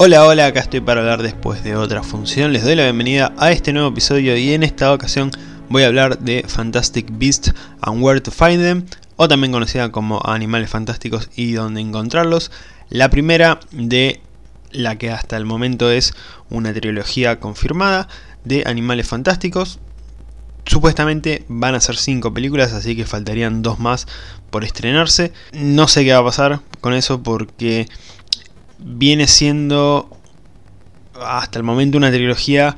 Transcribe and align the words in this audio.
Hola, 0.00 0.24
hola, 0.24 0.46
acá 0.46 0.60
estoy 0.60 0.80
para 0.80 1.00
hablar 1.00 1.22
después 1.22 1.64
de 1.64 1.74
otra 1.74 2.04
función. 2.04 2.52
Les 2.52 2.62
doy 2.62 2.76
la 2.76 2.84
bienvenida 2.84 3.32
a 3.36 3.50
este 3.50 3.72
nuevo 3.72 3.88
episodio 3.88 4.36
y 4.36 4.52
en 4.52 4.62
esta 4.62 4.92
ocasión 4.92 5.32
voy 5.70 5.82
a 5.82 5.88
hablar 5.88 6.20
de 6.20 6.44
Fantastic 6.46 7.08
Beasts 7.10 7.52
and 7.80 8.00
Where 8.00 8.20
to 8.20 8.30
Find 8.30 8.62
Them, 8.62 8.86
o 9.16 9.26
también 9.26 9.50
conocida 9.50 9.90
como 9.90 10.22
Animales 10.24 10.70
Fantásticos 10.70 11.30
y 11.34 11.50
dónde 11.50 11.80
encontrarlos. 11.80 12.52
La 12.90 13.10
primera 13.10 13.58
de 13.72 14.20
la 14.70 14.96
que 14.98 15.10
hasta 15.10 15.36
el 15.36 15.46
momento 15.46 15.90
es 15.90 16.14
una 16.48 16.72
trilogía 16.72 17.40
confirmada 17.40 18.06
de 18.44 18.62
Animales 18.66 19.08
Fantásticos. 19.08 19.80
Supuestamente 20.64 21.44
van 21.48 21.74
a 21.74 21.80
ser 21.80 21.96
5 21.96 22.32
películas, 22.32 22.72
así 22.72 22.94
que 22.94 23.04
faltarían 23.04 23.62
dos 23.62 23.80
más 23.80 24.06
por 24.50 24.62
estrenarse. 24.62 25.32
No 25.52 25.88
sé 25.88 26.04
qué 26.04 26.12
va 26.12 26.20
a 26.20 26.24
pasar 26.24 26.60
con 26.80 26.94
eso 26.94 27.20
porque 27.20 27.88
viene 28.78 29.26
siendo 29.26 30.08
hasta 31.20 31.58
el 31.58 31.64
momento 31.64 31.98
una 31.98 32.10
trilogía 32.10 32.76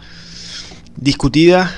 discutida 0.96 1.74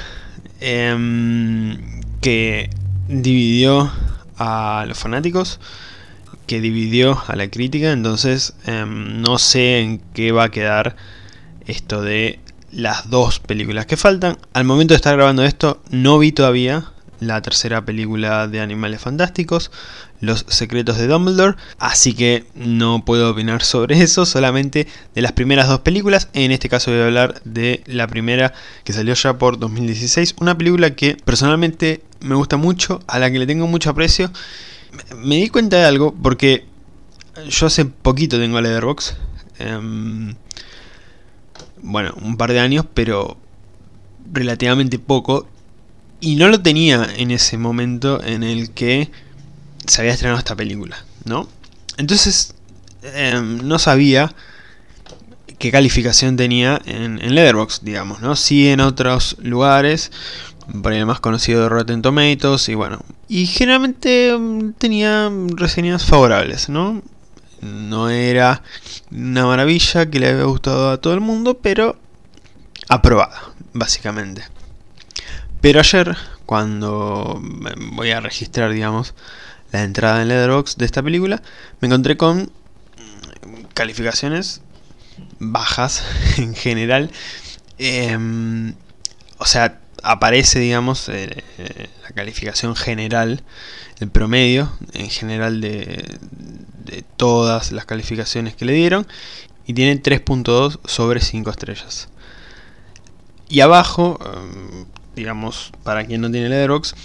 em, 0.60 2.00
que 2.20 2.70
dividió 3.08 3.90
a 4.38 4.84
los 4.86 4.98
fanáticos, 4.98 5.60
que 6.46 6.60
dividió 6.60 7.22
a 7.26 7.36
la 7.36 7.48
crítica, 7.48 7.92
entonces 7.92 8.54
em, 8.66 9.20
no 9.20 9.38
sé 9.38 9.80
en 9.80 9.98
qué 10.14 10.32
va 10.32 10.44
a 10.44 10.50
quedar 10.50 10.96
esto 11.66 12.02
de 12.02 12.40
las 12.72 13.10
dos 13.10 13.38
películas 13.38 13.86
que 13.86 13.96
faltan. 13.96 14.38
Al 14.52 14.64
momento 14.64 14.94
de 14.94 14.96
estar 14.96 15.16
grabando 15.16 15.44
esto 15.44 15.82
no 15.90 16.18
vi 16.18 16.32
todavía 16.32 16.92
la 17.20 17.40
tercera 17.40 17.84
película 17.84 18.48
de 18.48 18.60
Animales 18.60 19.00
Fantásticos, 19.00 19.70
Los 20.22 20.46
Secretos 20.48 20.98
de 20.98 21.08
Dumbledore, 21.08 21.56
así 21.78 22.14
que 22.14 22.46
no 22.54 23.04
puedo 23.04 23.28
opinar 23.28 23.64
sobre 23.64 24.00
eso, 24.00 24.24
solamente 24.24 24.86
de 25.16 25.20
las 25.20 25.32
primeras 25.32 25.66
dos 25.66 25.80
películas, 25.80 26.28
en 26.32 26.52
este 26.52 26.68
caso 26.68 26.92
voy 26.92 27.00
a 27.00 27.06
hablar 27.06 27.42
de 27.44 27.82
la 27.86 28.06
primera 28.06 28.54
que 28.84 28.92
salió 28.92 29.14
ya 29.14 29.36
por 29.36 29.58
2016, 29.58 30.36
una 30.38 30.56
película 30.56 30.94
que 30.94 31.16
personalmente 31.24 32.02
me 32.20 32.36
gusta 32.36 32.56
mucho, 32.56 33.02
a 33.08 33.18
la 33.18 33.32
que 33.32 33.40
le 33.40 33.48
tengo 33.48 33.66
mucho 33.66 33.90
aprecio. 33.90 34.30
Me 35.16 35.36
di 35.38 35.48
cuenta 35.48 35.78
de 35.78 35.86
algo, 35.86 36.14
porque 36.14 36.66
yo 37.48 37.66
hace 37.66 37.84
poquito 37.84 38.38
tengo 38.38 38.60
Letterboxd, 38.60 39.16
eh, 39.58 40.34
bueno, 41.82 42.14
un 42.22 42.36
par 42.36 42.52
de 42.52 42.60
años, 42.60 42.86
pero 42.94 43.36
relativamente 44.32 45.00
poco, 45.00 45.48
y 46.20 46.36
no 46.36 46.46
lo 46.46 46.62
tenía 46.62 47.08
en 47.16 47.32
ese 47.32 47.58
momento 47.58 48.22
en 48.22 48.44
el 48.44 48.70
que 48.70 49.10
se 49.86 50.00
había 50.00 50.12
estrenado 50.12 50.38
esta 50.38 50.56
película, 50.56 50.96
¿no? 51.24 51.48
Entonces 51.96 52.54
em, 53.02 53.66
no 53.66 53.78
sabía 53.78 54.34
qué 55.58 55.70
calificación 55.70 56.36
tenía 56.36 56.80
en, 56.86 57.22
en 57.22 57.34
Letterboxd, 57.34 57.82
digamos, 57.82 58.20
¿no? 58.20 58.36
Sí 58.36 58.68
en 58.68 58.80
otros 58.80 59.36
lugares, 59.40 60.10
por 60.82 60.92
el 60.92 61.06
más 61.06 61.20
conocido 61.20 61.62
de 61.62 61.68
Rotten 61.68 62.02
Tomatoes, 62.02 62.68
y 62.68 62.74
bueno. 62.74 63.00
Y 63.28 63.46
generalmente 63.46 64.30
em, 64.30 64.72
tenía 64.72 65.30
reseñas 65.54 66.04
favorables, 66.04 66.68
¿no? 66.68 67.02
No 67.60 68.10
era 68.10 68.62
una 69.10 69.46
maravilla 69.46 70.10
que 70.10 70.18
le 70.18 70.30
había 70.30 70.44
gustado 70.44 70.90
a 70.90 71.00
todo 71.00 71.14
el 71.14 71.20
mundo, 71.20 71.58
pero 71.58 71.96
aprobada, 72.88 73.52
básicamente. 73.72 74.42
Pero 75.60 75.78
ayer, 75.78 76.16
cuando 76.44 77.40
voy 77.92 78.10
a 78.10 78.20
registrar, 78.20 78.72
digamos, 78.72 79.14
la 79.72 79.82
entrada 79.82 80.22
en 80.22 80.28
Letterboxd 80.28 80.78
de 80.78 80.84
esta 80.84 81.02
película, 81.02 81.42
me 81.80 81.88
encontré 81.88 82.16
con 82.16 82.50
calificaciones 83.74 84.60
bajas 85.38 86.04
en 86.38 86.54
general. 86.54 87.10
Em, 87.78 88.74
o 89.38 89.46
sea, 89.46 89.80
aparece, 90.02 90.60
digamos, 90.60 91.08
eh, 91.08 91.42
la 92.02 92.10
calificación 92.10 92.76
general, 92.76 93.42
el 93.98 94.10
promedio 94.10 94.72
en 94.92 95.10
general 95.10 95.60
de, 95.60 96.18
de 96.84 97.04
todas 97.16 97.72
las 97.72 97.86
calificaciones 97.86 98.54
que 98.54 98.64
le 98.64 98.72
dieron, 98.72 99.06
y 99.66 99.74
tiene 99.74 100.00
3.2 100.00 100.80
sobre 100.84 101.20
5 101.20 101.50
estrellas. 101.50 102.08
Y 103.48 103.60
abajo, 103.60 104.18
em, 104.24 104.86
digamos, 105.14 105.72
para 105.82 106.04
quien 106.04 106.20
no 106.20 106.30
tiene 106.30 106.48
Letterboxd, 106.48 106.96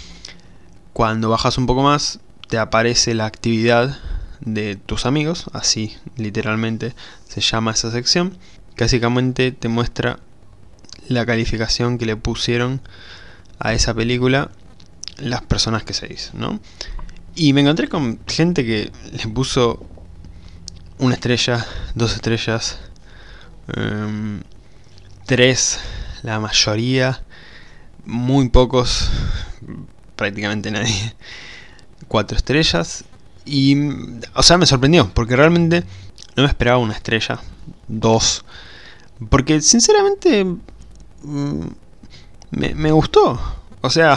cuando 0.92 1.28
bajas 1.28 1.58
un 1.58 1.66
poco 1.66 1.82
más, 1.82 2.20
te 2.48 2.58
aparece 2.58 3.14
la 3.14 3.26
actividad 3.26 3.98
de 4.40 4.76
tus 4.76 5.06
amigos, 5.06 5.46
así 5.52 5.96
literalmente 6.16 6.94
se 7.28 7.40
llama 7.40 7.72
esa 7.72 7.90
sección. 7.90 8.38
Básicamente 8.78 9.52
te 9.52 9.68
muestra 9.68 10.20
la 11.08 11.26
calificación 11.26 11.98
que 11.98 12.06
le 12.06 12.16
pusieron 12.16 12.80
a 13.58 13.72
esa 13.72 13.94
película 13.94 14.50
las 15.16 15.42
personas 15.42 15.82
que 15.82 15.94
seguís, 15.94 16.30
¿no? 16.34 16.60
Y 17.34 17.52
me 17.52 17.60
encontré 17.60 17.88
con 17.88 18.20
gente 18.26 18.64
que 18.64 18.90
le 19.12 19.28
puso 19.28 19.86
una 20.98 21.14
estrella, 21.14 21.66
dos 21.94 22.14
estrellas, 22.14 22.78
um, 23.76 24.40
tres, 25.26 25.80
la 26.22 26.40
mayoría, 26.40 27.22
muy 28.04 28.48
pocos, 28.48 29.10
prácticamente 30.16 30.70
nadie, 30.70 31.14
cuatro 32.06 32.36
estrellas. 32.36 33.04
Y, 33.44 33.76
o 34.34 34.42
sea, 34.42 34.58
me 34.58 34.66
sorprendió, 34.66 35.10
porque 35.14 35.36
realmente 35.36 35.84
no 36.36 36.42
me 36.42 36.48
esperaba 36.48 36.78
una 36.78 36.94
estrella, 36.94 37.40
dos. 37.88 38.44
Porque 39.28 39.60
sinceramente 39.60 40.44
mm, 41.22 41.62
me, 42.50 42.92
gustó. 42.92 43.40
O 43.80 43.90
sea, 43.90 44.16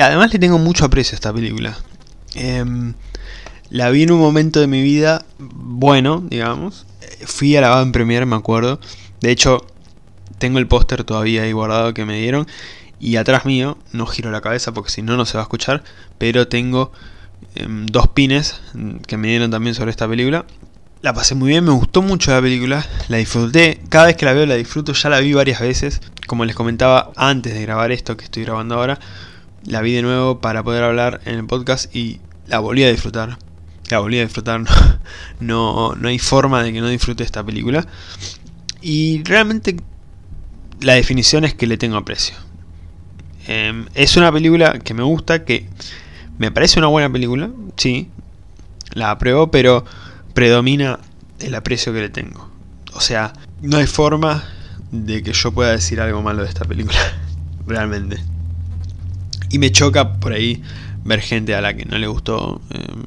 además 0.00 0.32
le 0.32 0.38
tengo 0.38 0.58
mucho 0.58 0.84
aprecio 0.84 1.14
a 1.14 1.16
esta 1.16 1.32
película. 1.32 1.76
Em, 2.34 2.94
la 3.70 3.90
vi 3.90 4.02
en 4.04 4.12
un 4.12 4.20
momento 4.20 4.60
de 4.60 4.66
mi 4.66 4.82
vida 4.82 5.24
bueno, 5.38 6.22
digamos. 6.28 6.86
Fui 7.26 7.56
a 7.56 7.60
la 7.60 7.80
en 7.80 7.92
Premiere, 7.92 8.26
me 8.26 8.36
acuerdo. 8.36 8.80
De 9.20 9.30
hecho, 9.30 9.66
tengo 10.38 10.58
el 10.58 10.66
póster 10.66 11.04
todavía 11.04 11.42
ahí 11.42 11.52
guardado 11.52 11.94
que 11.94 12.04
me 12.04 12.18
dieron. 12.18 12.46
Y 13.04 13.16
atrás 13.16 13.44
mío, 13.44 13.76
no 13.92 14.06
giro 14.06 14.30
la 14.30 14.40
cabeza 14.40 14.72
porque 14.72 14.90
si 14.90 15.02
no, 15.02 15.18
no 15.18 15.26
se 15.26 15.36
va 15.36 15.42
a 15.42 15.44
escuchar. 15.44 15.84
Pero 16.16 16.48
tengo 16.48 16.90
em, 17.54 17.84
dos 17.84 18.08
pines 18.08 18.62
mm, 18.72 18.96
que 19.06 19.18
me 19.18 19.28
dieron 19.28 19.50
también 19.50 19.74
sobre 19.74 19.90
esta 19.90 20.08
película. 20.08 20.46
La 21.02 21.12
pasé 21.12 21.34
muy 21.34 21.50
bien, 21.50 21.64
me 21.64 21.72
gustó 21.72 22.00
mucho 22.00 22.30
la 22.30 22.40
película, 22.40 22.82
la 23.08 23.18
disfruté, 23.18 23.82
cada 23.90 24.06
vez 24.06 24.16
que 24.16 24.24
la 24.24 24.32
veo 24.32 24.46
la 24.46 24.54
disfruto, 24.54 24.94
ya 24.94 25.10
la 25.10 25.20
vi 25.20 25.34
varias 25.34 25.60
veces, 25.60 26.00
como 26.26 26.46
les 26.46 26.56
comentaba 26.56 27.12
antes 27.16 27.52
de 27.52 27.60
grabar 27.60 27.92
esto 27.92 28.16
que 28.16 28.24
estoy 28.24 28.44
grabando 28.44 28.76
ahora, 28.76 28.98
la 29.66 29.82
vi 29.82 29.92
de 29.92 30.00
nuevo 30.00 30.40
para 30.40 30.62
poder 30.62 30.82
hablar 30.82 31.20
en 31.26 31.34
el 31.34 31.44
podcast 31.44 31.94
y 31.94 32.20
la 32.46 32.58
volví 32.58 32.84
a 32.84 32.90
disfrutar, 32.90 33.36
la 33.90 33.98
volví 33.98 34.18
a 34.18 34.22
disfrutar, 34.22 34.60
no, 34.60 34.68
no, 35.40 35.94
no 35.94 36.08
hay 36.08 36.18
forma 36.18 36.62
de 36.62 36.72
que 36.72 36.80
no 36.80 36.88
disfrute 36.88 37.22
esta 37.22 37.44
película. 37.44 37.86
Y 38.80 39.22
realmente 39.24 39.76
la 40.80 40.94
definición 40.94 41.44
es 41.44 41.52
que 41.52 41.66
le 41.66 41.76
tengo 41.76 41.98
aprecio. 41.98 42.36
Em, 43.46 43.86
es 43.94 44.16
una 44.16 44.32
película 44.32 44.78
que 44.78 44.94
me 44.94 45.02
gusta, 45.02 45.44
que 45.44 45.68
me 46.38 46.50
parece 46.50 46.78
una 46.78 46.88
buena 46.88 47.10
película, 47.10 47.50
sí, 47.76 48.08
la 48.92 49.10
apruebo, 49.10 49.50
pero 49.50 49.84
predomina 50.32 50.98
el 51.40 51.54
aprecio 51.54 51.92
que 51.92 52.00
le 52.00 52.08
tengo. 52.08 52.48
O 52.94 53.00
sea, 53.00 53.32
no 53.60 53.76
hay 53.76 53.86
forma 53.86 54.44
de 54.90 55.22
que 55.22 55.32
yo 55.32 55.52
pueda 55.52 55.72
decir 55.72 56.00
algo 56.00 56.22
malo 56.22 56.42
de 56.42 56.48
esta 56.48 56.64
película, 56.64 56.98
realmente. 57.66 58.18
Y 59.50 59.58
me 59.58 59.70
choca 59.70 60.14
por 60.14 60.32
ahí 60.32 60.62
ver 61.04 61.20
gente 61.20 61.54
a 61.54 61.60
la 61.60 61.74
que 61.74 61.84
no 61.84 61.98
le 61.98 62.06
gustó. 62.06 62.60
Em, 62.70 63.04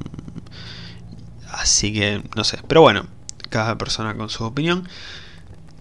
así 1.50 1.92
que, 1.92 2.22
no 2.36 2.44
sé. 2.44 2.58
Pero 2.68 2.80
bueno, 2.80 3.06
cada 3.48 3.76
persona 3.76 4.14
con 4.14 4.30
su 4.30 4.44
opinión. 4.44 4.88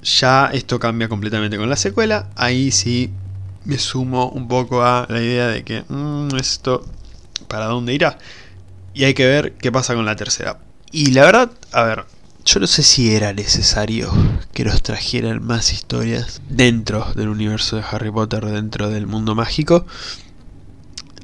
Ya 0.04 0.50
esto 0.54 0.80
cambia 0.80 1.10
completamente 1.10 1.58
con 1.58 1.70
la 1.70 1.76
secuela. 1.76 2.30
Ahí 2.36 2.72
sí 2.72 3.12
me 3.68 3.78
sumo 3.78 4.30
un 4.30 4.48
poco 4.48 4.82
a 4.82 5.06
la 5.10 5.22
idea 5.22 5.48
de 5.50 5.64
que 5.64 5.84
mm, 5.88 6.36
esto 6.38 6.86
para 7.50 7.66
dónde 7.66 7.94
irá. 7.94 8.18
Y 8.94 9.04
hay 9.04 9.14
que 9.14 9.28
ver 9.28 9.54
qué 9.54 9.72
pasa 9.72 9.94
con 9.94 10.06
la 10.06 10.16
tercera. 10.16 10.58
Y 10.92 11.12
la 11.12 11.26
verdad, 11.26 11.52
a 11.74 11.84
ver, 11.84 12.06
yo 12.46 12.62
no 12.62 12.68
sé 12.68 12.82
si 12.82 13.14
era 13.14 13.34
necesario 13.34 14.12
que 14.54 14.64
nos 14.64 14.82
trajeran 14.82 15.44
más 15.44 15.74
historias 15.74 16.42
dentro 16.50 17.12
del 17.14 17.28
universo 17.28 17.76
de 17.76 17.84
Harry 17.92 18.10
Potter, 18.10 18.46
dentro 18.46 18.90
del 18.90 19.06
mundo 19.06 19.36
mágico. 19.36 19.86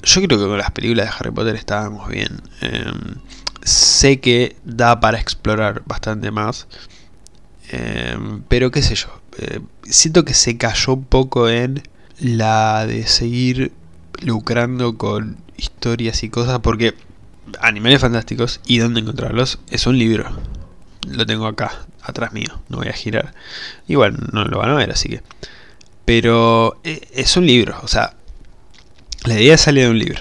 Yo 0.04 0.22
creo 0.22 0.38
que 0.38 0.46
con 0.46 0.58
las 0.58 0.72
películas 0.72 1.06
de 1.06 1.16
Harry 1.18 1.32
Potter 1.32 1.56
estábamos 1.56 2.10
bien. 2.10 2.42
Em, 2.60 3.16
sé 3.64 4.20
que 4.20 4.58
da 4.66 5.00
para 5.00 5.18
explorar 5.18 5.82
bastante 5.86 6.30
más. 6.30 6.68
Em, 7.70 8.44
pero 8.50 8.70
qué 8.70 8.82
sé 8.82 8.96
yo. 8.96 9.08
Eh, 9.38 9.62
siento 9.84 10.26
que 10.26 10.34
se 10.34 10.58
cayó 10.58 10.94
un 10.94 11.06
poco 11.06 11.48
en 11.48 11.82
la 12.20 12.86
de 12.86 13.06
seguir 13.08 13.72
lucrando 14.22 14.98
con 14.98 15.38
historias 15.58 16.24
y 16.24 16.30
cosas. 16.30 16.60
Porque 16.60 16.96
Animales 17.60 18.02
Fantásticos 18.02 18.60
y 18.66 18.78
dónde 18.78 19.02
encontrarlos 19.02 19.60
es 19.70 19.88
un 19.88 19.98
libro. 19.98 20.26
Lo 21.08 21.26
tengo 21.26 21.48
acá, 21.48 21.86
atrás 22.02 22.34
mío, 22.34 22.62
no 22.70 22.78
voy 22.78 22.88
a 22.88 22.94
girar. 22.94 23.34
Igual 23.88 24.18
no 24.32 24.46
lo 24.46 24.60
van 24.60 24.70
a 24.70 24.76
ver, 24.76 24.92
así 24.92 25.10
que... 25.10 25.22
Pero 26.06 26.80
eh, 26.84 27.08
es 27.14 27.38
un 27.38 27.46
libro, 27.46 27.78
o 27.82 27.88
sea, 27.88 28.14
la 29.24 29.40
idea 29.40 29.58
sale 29.58 29.82
de 29.82 29.90
un 29.90 30.00
libro. 30.00 30.20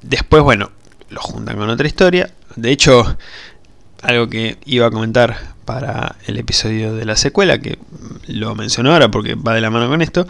Después, 0.00 0.42
bueno, 0.42 0.70
lo 1.10 1.20
juntan 1.20 1.58
con 1.58 1.68
otra 1.68 1.86
historia. 1.86 2.32
De 2.56 2.70
hecho, 2.70 3.18
algo 4.02 4.28
que 4.28 4.56
iba 4.64 4.86
a 4.86 4.90
comentar 4.90 5.36
para 5.68 6.16
el 6.26 6.38
episodio 6.38 6.94
de 6.94 7.04
la 7.04 7.14
secuela, 7.14 7.58
que 7.58 7.78
lo 8.26 8.54
menciono 8.54 8.90
ahora 8.90 9.10
porque 9.10 9.34
va 9.34 9.52
de 9.52 9.60
la 9.60 9.68
mano 9.68 9.86
con 9.86 10.00
esto, 10.00 10.26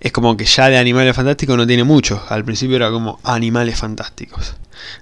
es 0.00 0.12
como 0.12 0.34
que 0.34 0.46
ya 0.46 0.70
de 0.70 0.78
Animales 0.78 1.14
Fantásticos 1.14 1.58
no 1.58 1.66
tiene 1.66 1.84
mucho. 1.84 2.24
Al 2.30 2.42
principio 2.42 2.76
era 2.76 2.90
como 2.90 3.20
Animales 3.22 3.78
Fantásticos. 3.78 4.54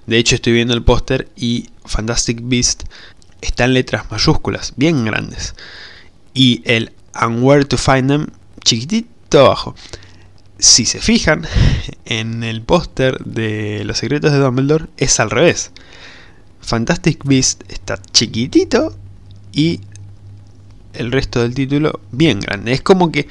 De 0.05 0.17
hecho, 0.17 0.35
estoy 0.35 0.51
viendo 0.51 0.73
el 0.73 0.83
póster 0.83 1.29
y 1.37 1.69
Fantastic 1.85 2.39
Beast 2.41 2.83
está 3.39 3.63
en 3.63 3.75
letras 3.75 4.11
mayúsculas, 4.11 4.73
bien 4.75 5.05
grandes. 5.05 5.55
Y 6.33 6.63
el 6.65 6.91
And 7.13 7.41
Where 7.41 7.63
to 7.63 7.77
Find 7.77 8.09
Them 8.09 8.27
chiquitito 8.65 9.45
abajo. 9.45 9.73
Si 10.59 10.85
se 10.85 10.99
fijan, 10.99 11.47
en 12.05 12.43
el 12.43 12.61
póster 12.61 13.23
de 13.23 13.85
Los 13.85 13.99
Secretos 13.99 14.33
de 14.33 14.39
Dumbledore 14.39 14.87
es 14.97 15.21
al 15.21 15.29
revés. 15.29 15.71
Fantastic 16.59 17.23
Beast 17.23 17.63
está 17.71 18.01
chiquitito 18.11 18.93
y 19.57 19.81
el 20.93 21.11
resto 21.11 21.41
del 21.41 21.55
título 21.55 21.99
bien 22.11 22.39
grande. 22.39 22.73
Es 22.73 22.81
como 22.81 23.11
que 23.11 23.27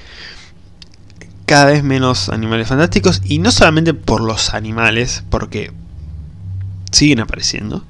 cada 1.47 1.67
vez 1.67 1.85
menos 1.85 2.29
animales 2.29 2.67
fantásticos 2.67 3.23
y 3.25 3.39
no 3.39 3.53
solamente 3.53 3.95
por 3.95 4.21
los 4.21 4.53
animales, 4.53 5.23
porque 5.31 5.71
siguen 6.91 7.21
apareciendo. 7.21 7.85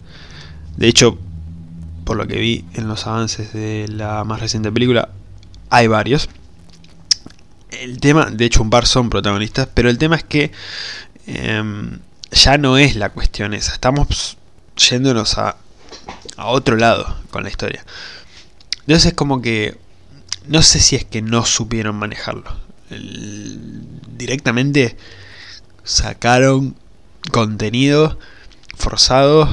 De 0.77 0.87
hecho, 0.87 1.19
por 2.05 2.19
lo 2.19 2.27
que 2.27 2.39
vi 2.39 2.67
en 2.75 2.89
los 2.89 3.07
avances 3.07 3.55
de 3.55 3.87
la 3.89 4.23
más 4.25 4.41
reciente 4.41 4.71
película, 4.71 5.09
hay 5.71 5.87
varios. 5.87 6.29
El 7.71 8.01
tema, 8.01 8.27
de 8.27 8.45
hecho 8.45 8.63
un 8.63 8.69
par 8.69 8.87
son 8.87 9.09
protagonistas, 9.09 9.67
pero 9.73 9.89
el 9.89 9.97
tema 9.97 10.17
es 10.17 10.25
que 10.25 10.53
em, 11.27 12.01
ya 12.33 12.59
no 12.59 12.77
es 12.77 12.97
la 12.97 13.09
cuestión 13.09 13.55
esa. 13.55 13.73
Estamos 13.73 14.37
yéndonos 14.77 15.39
a, 15.39 15.57
a 16.37 16.47
otro 16.49 16.77
lado 16.77 17.17
con 17.31 17.43
la 17.43 17.49
historia. 17.49 17.83
Entonces 18.87 19.07
es 19.07 19.15
como 19.15 19.43
que 19.43 19.77
no 20.47 20.63
sé 20.63 20.81
si 20.81 20.97
es 20.97 21.05
que 21.05 21.23
no 21.23 21.45
supieron 21.45 21.97
manejarlo. 21.97 22.57
directamente 24.17 24.97
sacaron 25.83 26.77
contenido 27.33 28.19
forzado 28.77 29.49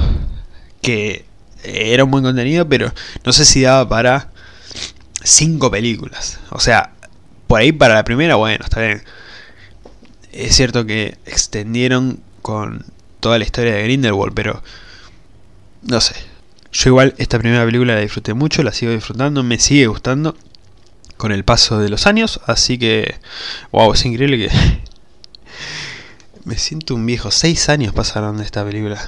que 0.82 1.24
era 1.64 2.04
un 2.04 2.10
buen 2.10 2.24
contenido, 2.24 2.68
pero 2.68 2.92
no 3.24 3.32
sé 3.32 3.44
si 3.44 3.62
daba 3.62 3.88
para 3.88 4.30
cinco 5.22 5.70
películas. 5.70 6.38
O 6.50 6.60
sea, 6.60 6.92
por 7.46 7.60
ahí 7.60 7.72
para 7.72 7.94
la 7.94 8.04
primera, 8.04 8.36
bueno, 8.36 8.64
está 8.64 8.80
bien. 8.80 9.02
Es 10.32 10.54
cierto 10.56 10.84
que 10.86 11.16
extendieron 11.24 12.20
con 12.42 12.84
toda 13.20 13.38
la 13.38 13.44
historia 13.44 13.74
de 13.74 13.82
Grindelwald, 13.84 14.34
pero 14.34 14.62
no 15.82 16.00
sé. 16.00 16.14
Yo 16.74 16.90
igual 16.90 17.14
esta 17.18 17.38
primera 17.38 17.64
película 17.64 17.94
la 17.94 18.00
disfruté 18.00 18.34
mucho, 18.34 18.64
la 18.64 18.72
sigo 18.72 18.90
disfrutando, 18.90 19.44
me 19.44 19.60
sigue 19.60 19.86
gustando 19.86 20.36
con 21.16 21.30
el 21.30 21.44
paso 21.44 21.78
de 21.78 21.88
los 21.88 22.08
años, 22.08 22.40
así 22.46 22.78
que 22.78 23.14
wow, 23.70 23.92
es 23.92 24.04
increíble 24.04 24.36
que 24.36 24.54
me 26.44 26.58
siento 26.58 26.96
un 26.96 27.06
viejo. 27.06 27.30
Seis 27.30 27.68
años 27.68 27.94
pasaron 27.94 28.38
de 28.38 28.44
esta 28.44 28.64
película. 28.64 29.00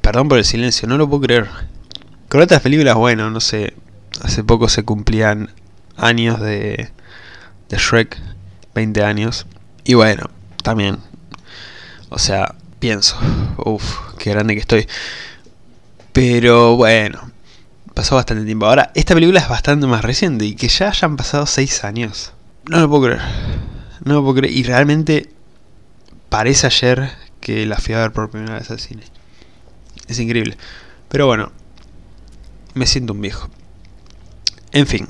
Perdón 0.00 0.28
por 0.28 0.38
el 0.38 0.44
silencio, 0.44 0.88
no 0.88 0.98
lo 0.98 1.08
puedo 1.08 1.22
creer. 1.22 1.48
Con 2.28 2.40
otras 2.40 2.60
películas, 2.60 2.96
bueno, 2.96 3.30
no 3.30 3.38
sé. 3.38 3.74
Hace 4.20 4.42
poco 4.42 4.68
se 4.68 4.82
cumplían 4.82 5.54
años 5.96 6.40
de, 6.40 6.90
de 7.68 7.76
Shrek. 7.76 8.18
20 8.74 9.04
años. 9.04 9.46
Y 9.84 9.94
bueno, 9.94 10.28
también. 10.64 10.98
O 12.08 12.18
sea, 12.18 12.56
pienso. 12.80 13.16
Uff, 13.58 14.16
qué 14.18 14.30
grande 14.30 14.54
que 14.54 14.60
estoy. 14.60 14.88
Pero 16.12 16.76
bueno, 16.76 17.30
pasó 17.94 18.16
bastante 18.16 18.44
tiempo. 18.44 18.66
Ahora, 18.66 18.90
esta 18.94 19.14
película 19.14 19.40
es 19.40 19.48
bastante 19.48 19.86
más 19.86 20.02
reciente 20.02 20.44
y 20.44 20.54
que 20.54 20.68
ya 20.68 20.88
hayan 20.88 21.16
pasado 21.16 21.46
6 21.46 21.84
años. 21.84 22.32
No 22.68 22.80
lo 22.80 22.88
puedo 22.88 23.04
creer. 23.04 23.22
No 24.04 24.14
lo 24.14 24.22
puedo 24.22 24.36
creer. 24.36 24.54
Y 24.54 24.62
realmente 24.62 25.30
parece 26.28 26.66
ayer 26.66 27.10
que 27.40 27.66
la 27.66 27.76
fui 27.76 27.94
a 27.94 28.00
ver 28.00 28.12
por 28.12 28.30
primera 28.30 28.58
vez 28.58 28.70
al 28.70 28.80
cine. 28.80 29.02
Es 30.08 30.18
increíble. 30.18 30.56
Pero 31.08 31.26
bueno, 31.26 31.52
me 32.74 32.86
siento 32.86 33.12
un 33.12 33.20
viejo. 33.20 33.48
En 34.72 34.86
fin. 34.86 35.08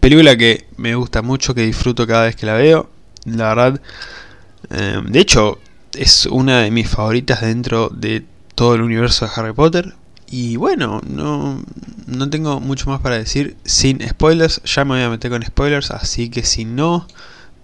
Película 0.00 0.36
que 0.36 0.66
me 0.76 0.94
gusta 0.94 1.20
mucho, 1.20 1.54
que 1.54 1.62
disfruto 1.62 2.06
cada 2.06 2.24
vez 2.24 2.36
que 2.36 2.46
la 2.46 2.54
veo. 2.54 2.90
La 3.24 3.54
verdad. 3.54 3.80
Eh, 4.70 5.00
de 5.04 5.20
hecho, 5.20 5.58
es 5.92 6.26
una 6.26 6.60
de 6.60 6.70
mis 6.70 6.88
favoritas 6.88 7.40
dentro 7.40 7.88
de 7.88 8.24
todo 8.60 8.74
el 8.74 8.82
universo 8.82 9.24
de 9.24 9.32
Harry 9.34 9.54
Potter. 9.54 9.94
Y 10.30 10.56
bueno, 10.56 11.00
no, 11.08 11.64
no 12.06 12.28
tengo 12.28 12.60
mucho 12.60 12.90
más 12.90 13.00
para 13.00 13.16
decir 13.16 13.56
sin 13.64 14.06
spoilers. 14.06 14.60
Ya 14.64 14.84
me 14.84 14.96
voy 14.96 15.02
a 15.02 15.08
meter 15.08 15.30
con 15.30 15.42
spoilers, 15.42 15.90
así 15.90 16.28
que 16.28 16.42
si 16.42 16.66
no 16.66 17.08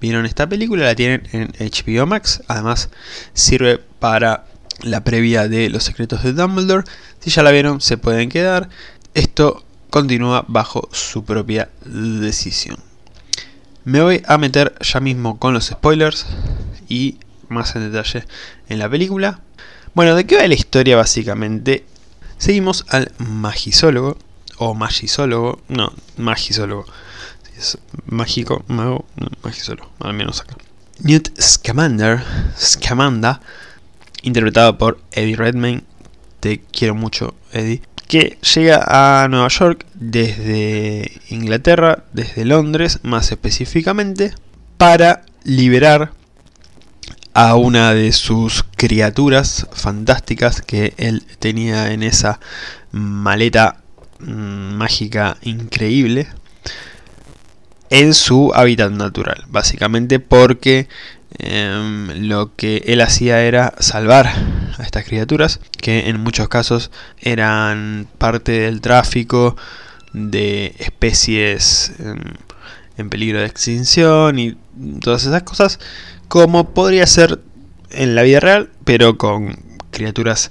vieron 0.00 0.24
esta 0.24 0.48
película, 0.48 0.86
la 0.86 0.94
tienen 0.94 1.28
en 1.32 1.52
HBO 1.58 2.06
Max. 2.06 2.42
Además, 2.48 2.88
sirve 3.34 3.76
para 3.76 4.46
la 4.84 5.04
previa 5.04 5.48
de 5.48 5.68
Los 5.68 5.84
Secretos 5.84 6.22
de 6.22 6.32
Dumbledore. 6.32 6.84
Si 7.20 7.28
ya 7.28 7.42
la 7.42 7.50
vieron, 7.50 7.82
se 7.82 7.98
pueden 7.98 8.30
quedar. 8.30 8.70
Esto 9.12 9.66
continúa 9.90 10.46
bajo 10.48 10.88
su 10.92 11.26
propia 11.26 11.68
decisión. 11.84 12.78
Me 13.84 14.00
voy 14.00 14.22
a 14.26 14.38
meter 14.38 14.74
ya 14.80 15.00
mismo 15.00 15.38
con 15.38 15.52
los 15.52 15.66
spoilers 15.66 16.24
y 16.88 17.18
más 17.50 17.76
en 17.76 17.92
detalle 17.92 18.24
en 18.70 18.78
la 18.78 18.88
película. 18.88 19.42
Bueno, 19.96 20.14
¿de 20.14 20.26
qué 20.26 20.36
va 20.36 20.46
la 20.46 20.52
historia 20.52 20.94
básicamente? 20.94 21.86
Seguimos 22.36 22.84
al 22.90 23.12
magisólogo, 23.16 24.18
o 24.58 24.74
magisólogo, 24.74 25.62
no, 25.68 25.90
magisólogo. 26.18 26.84
Es 27.56 27.78
mágico, 28.04 28.62
mago, 28.68 29.06
magisólogo, 29.42 29.90
al 30.00 30.12
menos 30.12 30.42
acá. 30.42 30.54
Newt 30.98 31.30
Scamander, 31.40 32.22
Scamanda, 32.58 33.40
interpretado 34.20 34.76
por 34.76 35.00
Eddie 35.12 35.36
Redmayne. 35.36 35.84
Te 36.40 36.60
quiero 36.60 36.94
mucho, 36.94 37.34
Eddie. 37.54 37.80
Que 38.06 38.36
llega 38.54 38.84
a 39.22 39.26
Nueva 39.28 39.48
York 39.48 39.86
desde 39.94 41.10
Inglaterra, 41.30 42.04
desde 42.12 42.44
Londres 42.44 43.00
más 43.02 43.32
específicamente, 43.32 44.34
para 44.76 45.24
liberar 45.42 46.12
a 47.36 47.54
una 47.54 47.94
de 47.94 48.12
sus 48.12 48.64
criaturas 48.76 49.66
fantásticas 49.72 50.62
que 50.62 50.94
él 50.96 51.24
tenía 51.38 51.92
en 51.92 52.02
esa 52.02 52.40
maleta 52.92 53.82
mm, 54.18 54.74
mágica 54.74 55.36
increíble 55.42 56.28
en 57.90 58.14
su 58.14 58.52
hábitat 58.54 58.90
natural, 58.90 59.44
básicamente 59.48 60.18
porque 60.18 60.88
Em, 61.38 62.28
lo 62.28 62.54
que 62.56 62.82
él 62.86 63.00
hacía 63.02 63.42
era 63.42 63.74
salvar 63.78 64.26
a 64.78 64.82
estas 64.82 65.04
criaturas, 65.04 65.60
que 65.78 66.08
en 66.08 66.20
muchos 66.20 66.48
casos 66.48 66.90
eran 67.20 68.08
parte 68.16 68.52
del 68.52 68.80
tráfico 68.80 69.56
de 70.12 70.74
especies 70.78 71.92
em, 71.98 72.18
en 72.96 73.10
peligro 73.10 73.40
de 73.40 73.46
extinción 73.46 74.38
y 74.38 74.56
todas 75.02 75.26
esas 75.26 75.42
cosas, 75.42 75.78
como 76.28 76.71
podría 76.71 77.06
ser 77.06 77.40
en 77.90 78.14
la 78.14 78.23
vida 78.23 78.40
real, 78.40 78.71
pero 78.85 79.18
con 79.18 79.59
criaturas 79.90 80.50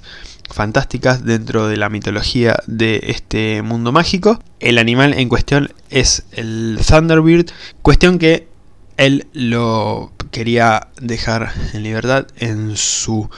fantásticas 0.50 1.24
dentro 1.24 1.68
de 1.68 1.76
la 1.76 1.88
mitología 1.88 2.56
de 2.66 3.00
este 3.04 3.62
mundo 3.62 3.92
mágico. 3.92 4.40
El 4.60 4.78
animal 4.78 5.14
en 5.14 5.28
cuestión 5.28 5.72
es 5.90 6.24
el 6.32 6.78
Thunderbird, 6.86 7.50
cuestión 7.82 8.18
que 8.18 8.48
él 8.96 9.26
lo 9.32 10.12
quería 10.30 10.88
dejar 11.00 11.52
en 11.72 11.82
libertad 11.82 12.26
en 12.36 12.76
su 12.76 13.28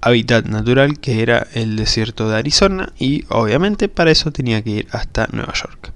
hábitat 0.00 0.46
natural 0.46 0.98
que 1.00 1.22
era 1.22 1.46
el 1.54 1.76
desierto 1.76 2.28
de 2.28 2.36
Arizona 2.36 2.92
y 2.98 3.24
obviamente 3.28 3.88
para 3.88 4.10
eso 4.10 4.30
tenía 4.30 4.62
que 4.62 4.70
ir 4.70 4.88
hasta 4.90 5.26
Nueva 5.32 5.54
York. 5.54 5.92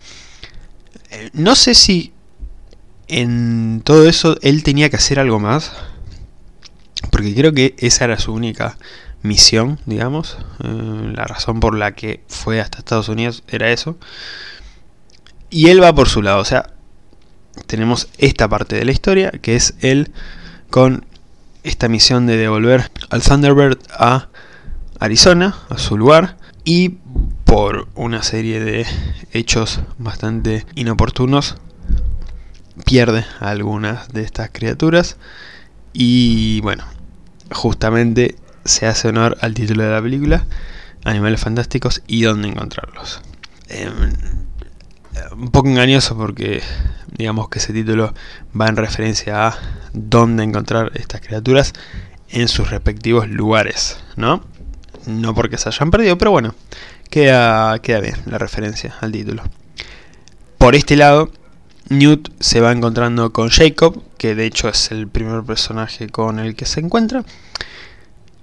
Eh, 1.11 1.31
no 1.35 1.55
sé 1.55 1.75
si 1.75 2.13
en 3.11 3.83
todo 3.85 4.09
eso 4.09 4.37
él 4.41 4.63
tenía 4.63 4.89
que 4.89 4.97
hacer 4.97 5.19
algo 5.19 5.41
más, 5.41 5.73
porque 7.11 7.35
creo 7.35 7.53
que 7.53 7.75
esa 7.79 8.05
era 8.05 8.19
su 8.19 8.33
única 8.33 8.79
misión, 9.23 9.79
digamos, 9.85 10.39
eh, 10.63 11.13
la 11.15 11.25
razón 11.25 11.61
por 11.61 11.77
la 11.77 11.93
que 11.93 12.23
fue 12.29 12.61
hasta 12.61 12.79
Estados 12.79 13.09
Unidos 13.09 13.43
era 13.49 13.71
eso. 13.71 13.99
Y 15.51 15.69
él 15.69 15.83
va 15.83 15.95
por 15.95 16.09
su 16.09 16.23
lado, 16.23 16.41
o 16.41 16.45
sea, 16.45 16.71
tenemos 17.67 18.09
esta 18.19 18.49
parte 18.49 18.77
de 18.77 18.85
la 18.85 18.93
historia, 18.93 19.31
que 19.31 19.57
es 19.57 19.75
él 19.81 20.13
con 20.71 21.05
esta 21.65 21.89
misión 21.89 22.27
de 22.27 22.37
devolver 22.37 22.91
al 23.11 23.23
Thunderbird 23.23 23.79
a 23.93 24.29
Arizona, 25.01 25.57
a 25.69 25.79
su 25.79 25.99
lugar. 25.99 26.37
Y 26.65 26.91
por 27.45 27.89
una 27.95 28.23
serie 28.23 28.61
de 28.61 28.87
hechos 29.33 29.81
bastante 29.99 30.67
inoportunos, 30.77 31.57
pierde 32.81 33.25
a 33.41 33.51
algunas 33.51 34.09
de 34.13 34.23
estas 34.23 34.51
criaturas 34.51 35.17
y 35.93 36.61
bueno, 36.61 36.85
justamente 37.53 38.37
se 38.65 38.87
hace 38.87 39.09
honor 39.09 39.37
al 39.41 39.55
título 39.55 39.85
de 39.85 39.91
la 39.91 40.03
película, 40.03 40.47
Animales 41.05 41.41
Fantásticos 41.41 42.03
y 42.07 42.23
dónde 42.23 42.49
encontrarlos. 42.49 43.21
Em, 43.69 44.13
un 45.33 45.51
poco 45.51 45.69
engañoso 45.69 46.17
porque 46.17 46.63
digamos 47.17 47.49
que 47.49 47.59
ese 47.59 47.73
título 47.73 48.15
va 48.59 48.69
en 48.69 48.77
referencia 48.77 49.49
a 49.49 49.59
dónde 49.93 50.45
encontrar 50.45 50.93
estas 50.95 51.21
criaturas 51.21 51.73
en 52.29 52.49
sus 52.49 52.71
respectivos 52.71 53.29
lugares, 53.29 53.99
¿no? 54.17 54.45
No 55.07 55.35
porque 55.35 55.59
se 55.59 55.69
hayan 55.69 55.91
perdido, 55.91 56.17
pero 56.19 56.31
bueno, 56.31 56.55
queda, 57.09 57.79
queda 57.81 58.01
bien 58.01 58.17
la 58.27 58.39
referencia 58.39 58.95
al 59.01 59.13
título. 59.13 59.43
Por 60.59 60.75
este 60.75 60.97
lado, 60.97 61.31
Newt 61.89 62.31
se 62.41 62.61
va 62.61 62.73
encontrando 62.73 63.33
con 63.33 63.49
Jacob, 63.49 64.03
que 64.19 64.35
de 64.35 64.47
hecho 64.47 64.69
es 64.69 64.91
el 64.91 65.09
primer 65.09 65.43
personaje 65.43 66.09
con 66.09 66.39
el 66.39 66.55
que 66.55 66.67
se 66.67 66.81
encuentra, 66.81 67.25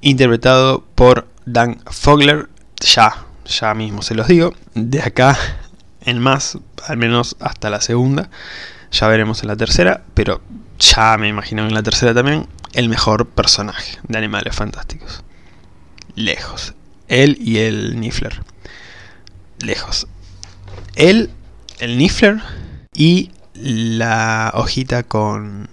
interpretado 0.01 0.83
por 0.95 1.27
Dan 1.45 1.79
Fogler, 1.85 2.49
ya, 2.79 3.25
ya 3.45 3.73
mismo 3.73 4.01
se 4.01 4.15
los 4.15 4.27
digo, 4.27 4.53
de 4.73 5.01
acá 5.01 5.37
en 6.01 6.19
más, 6.19 6.57
al 6.87 6.97
menos 6.97 7.35
hasta 7.39 7.69
la 7.69 7.81
segunda, 7.81 8.29
ya 8.91 9.07
veremos 9.07 9.41
en 9.43 9.49
la 9.49 9.55
tercera, 9.55 10.03
pero 10.13 10.41
ya 10.79 11.17
me 11.17 11.27
imagino 11.27 11.65
en 11.65 11.73
la 11.73 11.83
tercera 11.83 12.13
también, 12.13 12.47
el 12.73 12.89
mejor 12.89 13.27
personaje 13.27 13.99
de 14.07 14.17
Animales 14.17 14.55
Fantásticos. 14.55 15.23
Lejos. 16.15 16.73
Él 17.07 17.37
y 17.39 17.59
el 17.59 17.99
Niffler. 17.99 18.41
Lejos. 19.59 20.07
Él, 20.95 21.31
el 21.79 21.97
Niffler 21.97 22.41
y 22.97 23.29
la 23.53 24.51
hojita 24.55 25.03
con 25.03 25.69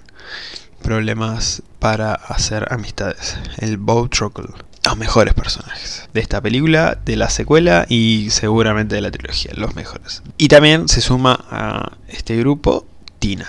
problemas 0.83 1.63
para 1.79 2.13
hacer 2.13 2.69
amistades. 2.71 3.37
El 3.59 3.79
Bow 3.79 4.09
Truckle. 4.09 4.51
Los 4.85 4.99
mejores 4.99 5.33
personajes 5.33 6.07
de 6.13 6.21
esta 6.21 6.43
película, 6.43 6.99
de 7.03 7.17
la 7.17 7.31
secuela 7.31 7.87
y 7.89 8.29
seguramente 8.31 8.95
de 8.95 9.01
la 9.01 9.11
trilogía. 9.11 9.53
Los 9.55 9.75
mejores. 9.75 10.23
Y 10.37 10.49
también 10.49 10.89
se 10.89 11.01
suma 11.01 11.43
a 11.51 11.93
este 12.09 12.37
grupo 12.37 12.87
Tina. 13.19 13.49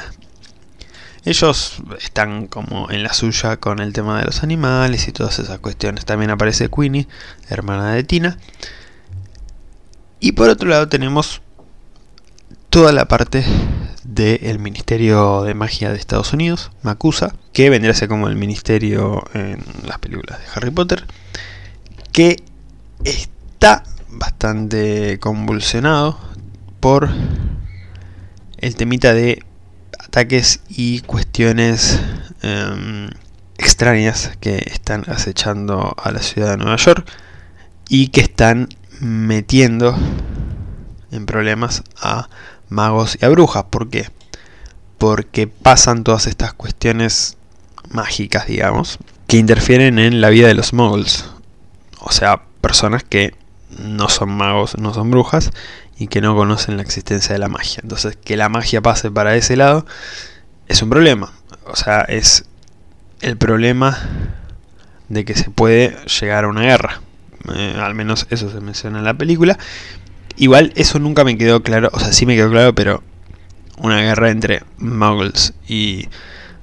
Ellos 1.25 1.81
están 1.99 2.47
como 2.47 2.89
en 2.89 3.03
la 3.03 3.11
suya 3.11 3.57
con 3.57 3.79
el 3.79 3.91
tema 3.91 4.19
de 4.19 4.25
los 4.25 4.43
animales 4.43 5.09
y 5.09 5.11
todas 5.11 5.37
esas 5.39 5.59
cuestiones. 5.59 6.05
También 6.05 6.31
aparece 6.31 6.69
Queenie, 6.69 7.09
hermana 7.49 7.93
de 7.93 8.03
Tina. 8.05 8.37
Y 10.21 10.31
por 10.31 10.47
otro 10.47 10.69
lado 10.69 10.87
tenemos 10.87 11.41
toda 12.75 12.91
la 12.91 13.05
parte 13.05 13.45
del 14.03 14.59
Ministerio 14.59 15.43
de 15.43 15.53
Magia 15.53 15.91
de 15.91 15.97
Estados 15.97 16.33
Unidos, 16.33 16.71
MACUSA, 16.81 17.33
que 17.53 17.69
vendría 17.69 17.93
a 17.93 17.95
ser 17.95 18.09
como 18.09 18.27
el 18.27 18.35
ministerio 18.35 19.23
en 19.33 19.63
las 19.87 19.97
películas 19.99 20.39
de 20.39 20.45
Harry 20.53 20.71
Potter, 20.71 21.05
que 22.11 22.43
está 23.05 23.83
bastante 24.09 25.21
convulsionado 25.21 26.19
por 26.81 27.09
el 28.57 28.75
temita 28.75 29.13
de 29.13 29.41
ataques 29.97 30.59
y 30.67 30.99
cuestiones 30.99 32.01
em, 32.41 33.09
extrañas 33.57 34.33
que 34.41 34.57
están 34.57 35.05
acechando 35.07 35.95
a 35.97 36.11
la 36.11 36.19
ciudad 36.19 36.51
de 36.51 36.57
Nueva 36.57 36.75
York 36.75 37.09
y 37.87 38.09
que 38.09 38.19
están 38.19 38.67
metiendo 38.99 39.95
en 41.11 41.25
problemas 41.25 41.81
a 42.01 42.27
magos 42.69 43.17
y 43.21 43.25
a 43.25 43.29
brujas. 43.29 43.65
¿Por 43.69 43.89
qué? 43.89 44.09
Porque 44.97 45.47
pasan 45.47 46.03
todas 46.03 46.27
estas 46.27 46.53
cuestiones 46.53 47.37
mágicas, 47.89 48.47
digamos, 48.47 48.99
que 49.27 49.37
interfieren 49.37 49.99
en 49.99 50.21
la 50.21 50.29
vida 50.29 50.47
de 50.47 50.53
los 50.53 50.73
muggles. 50.73 51.25
O 51.99 52.11
sea, 52.11 52.43
personas 52.61 53.03
que 53.03 53.33
no 53.69 54.09
son 54.09 54.29
magos, 54.29 54.77
no 54.77 54.93
son 54.93 55.11
brujas 55.11 55.51
y 55.97 56.07
que 56.07 56.21
no 56.21 56.35
conocen 56.35 56.77
la 56.77 56.83
existencia 56.83 57.33
de 57.33 57.39
la 57.39 57.47
magia. 57.47 57.79
Entonces, 57.83 58.17
que 58.17 58.37
la 58.37 58.49
magia 58.49 58.81
pase 58.81 59.11
para 59.11 59.35
ese 59.35 59.55
lado 59.55 59.85
es 60.67 60.81
un 60.81 60.89
problema. 60.89 61.33
O 61.65 61.75
sea, 61.75 62.01
es 62.01 62.45
el 63.21 63.37
problema 63.37 63.97
de 65.09 65.25
que 65.25 65.35
se 65.35 65.49
puede 65.49 65.95
llegar 66.05 66.45
a 66.45 66.47
una 66.47 66.61
guerra. 66.61 67.01
Eh, 67.53 67.77
al 67.79 67.95
menos 67.95 68.27
eso 68.29 68.49
se 68.49 68.59
menciona 68.59 68.99
en 68.99 69.05
la 69.05 69.13
película. 69.13 69.57
Igual 70.37 70.73
eso 70.75 70.99
nunca 70.99 71.23
me 71.23 71.37
quedó 71.37 71.63
claro, 71.63 71.89
o 71.93 71.99
sea, 71.99 72.11
sí 72.13 72.25
me 72.25 72.35
quedó 72.35 72.49
claro, 72.49 72.75
pero 72.75 73.03
una 73.77 74.01
guerra 74.01 74.31
entre 74.31 74.63
muggles 74.77 75.53
y 75.67 76.07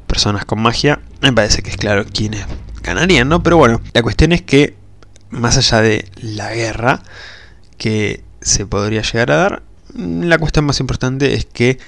personas 0.06 0.44
con 0.44 0.60
magia, 0.60 1.00
me 1.20 1.32
parece 1.32 1.62
que 1.62 1.70
es 1.70 1.76
claro 1.76 2.04
quiénes 2.04 2.44
ganarían, 2.82 3.28
¿no? 3.28 3.42
Pero 3.42 3.56
bueno, 3.56 3.80
la 3.94 4.02
cuestión 4.02 4.32
es 4.32 4.42
que 4.42 4.76
más 5.30 5.56
allá 5.56 5.80
de 5.80 6.08
la 6.20 6.54
guerra, 6.54 7.02
que 7.78 8.22
se 8.40 8.66
podría 8.66 9.02
llegar 9.02 9.30
a 9.32 9.36
dar. 9.36 9.62
La 9.94 10.38
cuestión 10.38 10.64
más 10.64 10.80
importante 10.80 11.34
es 11.34 11.46
que 11.46 11.78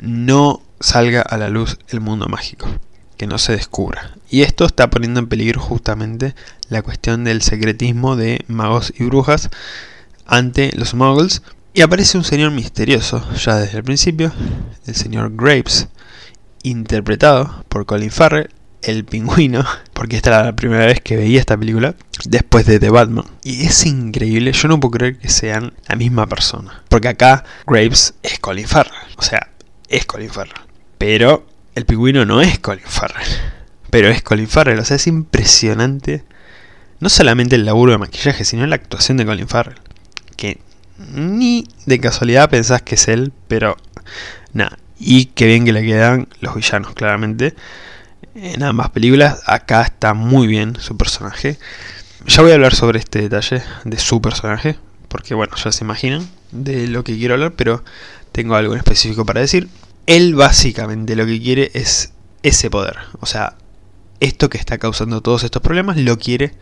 no 0.00 0.62
salga 0.80 1.22
a 1.22 1.36
la 1.36 1.48
luz 1.48 1.78
el 1.88 2.00
mundo 2.00 2.26
mágico, 2.28 2.68
que 3.16 3.26
no 3.26 3.38
se 3.38 3.52
descubra. 3.52 4.14
Y 4.30 4.42
esto 4.42 4.64
está 4.64 4.88
poniendo 4.88 5.20
en 5.20 5.28
peligro 5.28 5.60
justamente 5.60 6.34
la 6.68 6.82
cuestión 6.82 7.24
del 7.24 7.42
secretismo 7.42 8.16
de 8.16 8.44
magos 8.48 8.92
y 8.96 9.04
brujas 9.04 9.50
ante 10.26 10.72
los 10.76 10.94
muggles. 10.94 11.42
Y 11.72 11.82
aparece 11.82 12.16
un 12.16 12.24
señor 12.24 12.52
misterioso 12.52 13.22
ya 13.34 13.56
desde 13.56 13.78
el 13.78 13.84
principio, 13.84 14.32
el 14.86 14.94
señor 14.94 15.32
Graves, 15.34 15.88
interpretado 16.62 17.64
por 17.68 17.84
Colin 17.84 18.10
Farrell, 18.10 18.48
el 18.82 19.04
pingüino, 19.04 19.64
porque 19.92 20.16
esta 20.16 20.30
era 20.30 20.44
la 20.44 20.56
primera 20.56 20.86
vez 20.86 21.00
que 21.00 21.16
veía 21.16 21.40
esta 21.40 21.56
película, 21.56 21.94
después 22.24 22.66
de 22.66 22.78
The 22.78 22.90
Batman. 22.90 23.26
Y 23.42 23.66
es 23.66 23.84
increíble, 23.86 24.52
yo 24.52 24.68
no 24.68 24.80
puedo 24.80 24.92
creer 24.92 25.18
que 25.18 25.28
sean 25.28 25.74
la 25.88 25.96
misma 25.96 26.26
persona. 26.26 26.82
Porque 26.88 27.08
acá 27.08 27.44
Graves 27.66 28.14
es 28.22 28.38
Colin 28.38 28.66
Farrell, 28.66 28.94
o 29.16 29.22
sea, 29.22 29.50
es 29.88 30.06
Colin 30.06 30.30
Farrell. 30.30 30.54
Pero 30.98 31.46
el 31.74 31.84
pingüino 31.84 32.24
no 32.24 32.40
es 32.40 32.58
Colin 32.58 32.84
Farrell, 32.86 33.28
pero 33.90 34.08
es 34.08 34.22
Colin 34.22 34.48
Farrell, 34.48 34.78
o 34.78 34.84
sea, 34.84 34.96
es 34.96 35.06
impresionante. 35.06 36.24
No 37.00 37.10
solamente 37.10 37.56
el 37.56 37.66
laburo 37.66 37.92
de 37.92 37.98
maquillaje, 37.98 38.44
sino 38.44 38.66
la 38.66 38.76
actuación 38.76 39.18
de 39.18 39.26
Colin 39.26 39.48
Farrell. 39.48 39.78
Que 40.36 40.60
ni 41.14 41.66
de 41.86 42.00
casualidad 42.00 42.50
pensás 42.50 42.82
que 42.82 42.94
es 42.94 43.08
él, 43.08 43.32
pero 43.48 43.76
nada. 44.52 44.78
Y 44.98 45.26
qué 45.26 45.46
bien 45.46 45.64
que 45.64 45.72
le 45.72 45.84
quedan 45.84 46.28
los 46.40 46.54
villanos, 46.54 46.94
claramente 46.94 47.54
en 48.34 48.62
ambas 48.62 48.90
películas. 48.90 49.40
Acá 49.46 49.82
está 49.82 50.14
muy 50.14 50.46
bien 50.46 50.76
su 50.78 50.96
personaje. 50.96 51.58
Ya 52.26 52.42
voy 52.42 52.52
a 52.52 52.54
hablar 52.54 52.74
sobre 52.74 52.98
este 52.98 53.20
detalle 53.20 53.62
de 53.84 53.98
su 53.98 54.20
personaje, 54.20 54.76
porque 55.08 55.34
bueno, 55.34 55.54
ya 55.56 55.72
se 55.72 55.84
imaginan 55.84 56.28
de 56.50 56.88
lo 56.88 57.04
que 57.04 57.16
quiero 57.16 57.34
hablar, 57.34 57.52
pero 57.56 57.84
tengo 58.32 58.56
algo 58.56 58.72
en 58.72 58.78
específico 58.78 59.24
para 59.24 59.40
decir. 59.40 59.68
Él 60.06 60.34
básicamente 60.34 61.16
lo 61.16 61.26
que 61.26 61.40
quiere 61.40 61.70
es 61.74 62.12
ese 62.42 62.70
poder, 62.70 62.96
o 63.20 63.26
sea, 63.26 63.56
esto 64.20 64.48
que 64.48 64.58
está 64.58 64.78
causando 64.78 65.20
todos 65.20 65.44
estos 65.44 65.62
problemas 65.62 65.96
lo 65.96 66.18
quiere 66.18 66.54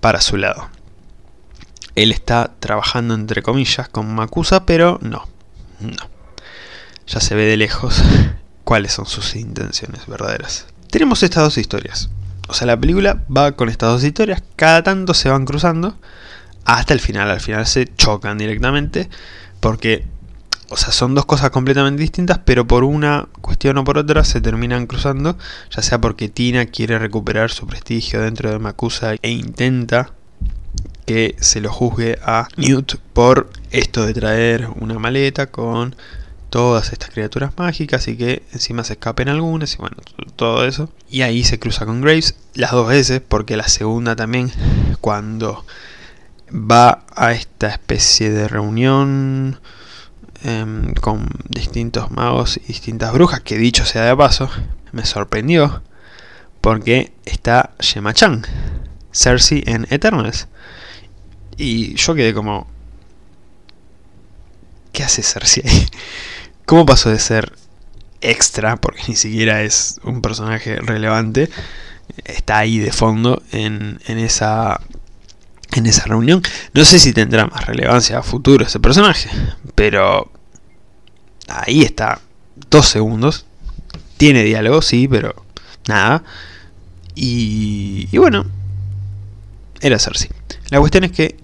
para 0.00 0.20
su 0.20 0.36
lado. 0.36 0.68
Él 1.94 2.12
está 2.12 2.52
trabajando 2.60 3.14
entre 3.14 3.42
comillas 3.42 3.88
con 3.88 4.14
Makusa, 4.14 4.66
pero 4.66 4.98
no, 5.02 5.28
no. 5.80 6.10
Ya 7.06 7.20
se 7.20 7.34
ve 7.34 7.44
de 7.44 7.56
lejos 7.56 8.02
cuáles 8.64 8.92
son 8.92 9.06
sus 9.06 9.36
intenciones 9.36 10.06
verdaderas 10.06 10.66
tenemos 10.90 11.22
estas 11.22 11.44
dos 11.44 11.58
historias. 11.58 12.10
O 12.48 12.54
sea, 12.54 12.66
la 12.66 12.78
película 12.78 13.24
va 13.34 13.52
con 13.52 13.68
estas 13.68 13.92
dos 13.92 14.04
historias, 14.04 14.42
cada 14.56 14.82
tanto 14.82 15.14
se 15.14 15.28
van 15.28 15.44
cruzando 15.44 15.96
hasta 16.64 16.92
el 16.92 17.00
final. 17.00 17.30
Al 17.30 17.40
final 17.40 17.66
se 17.66 17.86
chocan 17.94 18.38
directamente 18.38 19.08
porque, 19.60 20.04
o 20.68 20.76
sea, 20.76 20.92
son 20.92 21.14
dos 21.14 21.26
cosas 21.26 21.50
completamente 21.50 22.02
distintas, 22.02 22.38
pero 22.44 22.66
por 22.66 22.82
una 22.82 23.28
cuestión 23.40 23.78
o 23.78 23.84
por 23.84 23.98
otra 23.98 24.24
se 24.24 24.40
terminan 24.40 24.86
cruzando, 24.86 25.38
ya 25.70 25.82
sea 25.82 26.00
porque 26.00 26.28
Tina 26.28 26.66
quiere 26.66 26.98
recuperar 26.98 27.50
su 27.50 27.66
prestigio 27.66 28.20
dentro 28.20 28.50
de 28.50 28.58
Makusa 28.58 29.14
e 29.22 29.30
intenta 29.30 30.12
que 31.10 31.34
se 31.40 31.60
lo 31.60 31.72
juzgue 31.72 32.20
a 32.24 32.46
Newt 32.56 32.94
por 33.12 33.50
esto 33.72 34.06
de 34.06 34.14
traer 34.14 34.68
una 34.76 34.96
maleta 35.00 35.48
con 35.48 35.96
todas 36.50 36.92
estas 36.92 37.10
criaturas 37.10 37.50
mágicas 37.56 38.06
y 38.06 38.16
que 38.16 38.44
encima 38.52 38.84
se 38.84 38.92
escapen 38.92 39.28
algunas 39.28 39.74
y 39.74 39.78
bueno, 39.78 39.96
todo 40.36 40.64
eso. 40.64 40.88
Y 41.10 41.22
ahí 41.22 41.42
se 41.42 41.58
cruza 41.58 41.84
con 41.84 42.00
Graves 42.00 42.36
las 42.54 42.70
dos 42.70 42.86
veces 42.86 43.20
porque 43.26 43.56
la 43.56 43.66
segunda 43.66 44.14
también 44.14 44.52
cuando 45.00 45.66
va 46.48 47.04
a 47.16 47.32
esta 47.32 47.66
especie 47.66 48.30
de 48.30 48.46
reunión 48.46 49.58
em, 50.44 50.94
con 50.94 51.26
distintos 51.48 52.12
magos 52.12 52.56
y 52.56 52.68
distintas 52.68 53.12
brujas 53.12 53.40
que 53.40 53.58
dicho 53.58 53.84
sea 53.84 54.04
de 54.04 54.16
paso 54.16 54.48
me 54.92 55.04
sorprendió 55.04 55.82
porque 56.60 57.12
está 57.24 57.72
Shema-chan, 57.80 58.46
Cersei 59.10 59.64
en 59.66 59.88
Eternals. 59.90 60.46
Y 61.60 61.94
yo 61.94 62.14
quedé 62.14 62.32
como, 62.32 62.66
¿qué 64.92 65.04
hace 65.04 65.22
Cersei 65.22 65.62
ahí? 65.66 65.86
¿Cómo 66.64 66.86
pasó 66.86 67.10
de 67.10 67.18
ser 67.18 67.52
extra, 68.22 68.76
porque 68.76 69.02
ni 69.08 69.14
siquiera 69.14 69.60
es 69.62 70.00
un 70.02 70.22
personaje 70.22 70.76
relevante, 70.76 71.50
está 72.24 72.58
ahí 72.58 72.78
de 72.78 72.92
fondo 72.92 73.42
en, 73.52 74.00
en 74.06 74.18
esa 74.18 74.80
en 75.72 75.86
esa 75.86 76.04
reunión. 76.06 76.40
No 76.72 76.84
sé 76.86 76.98
si 76.98 77.12
tendrá 77.12 77.46
más 77.46 77.66
relevancia 77.66 78.18
a 78.18 78.22
futuro 78.22 78.64
ese 78.64 78.80
personaje, 78.80 79.28
pero 79.74 80.32
ahí 81.46 81.82
está, 81.82 82.22
dos 82.70 82.88
segundos. 82.88 83.44
Tiene 84.16 84.44
diálogo, 84.44 84.80
sí, 84.80 85.06
pero 85.08 85.34
nada. 85.86 86.24
Y, 87.14 88.08
y 88.10 88.16
bueno, 88.16 88.46
era 89.82 89.98
Cersei. 89.98 90.30
La 90.70 90.78
cuestión 90.80 91.04
es 91.04 91.12
que 91.12 91.39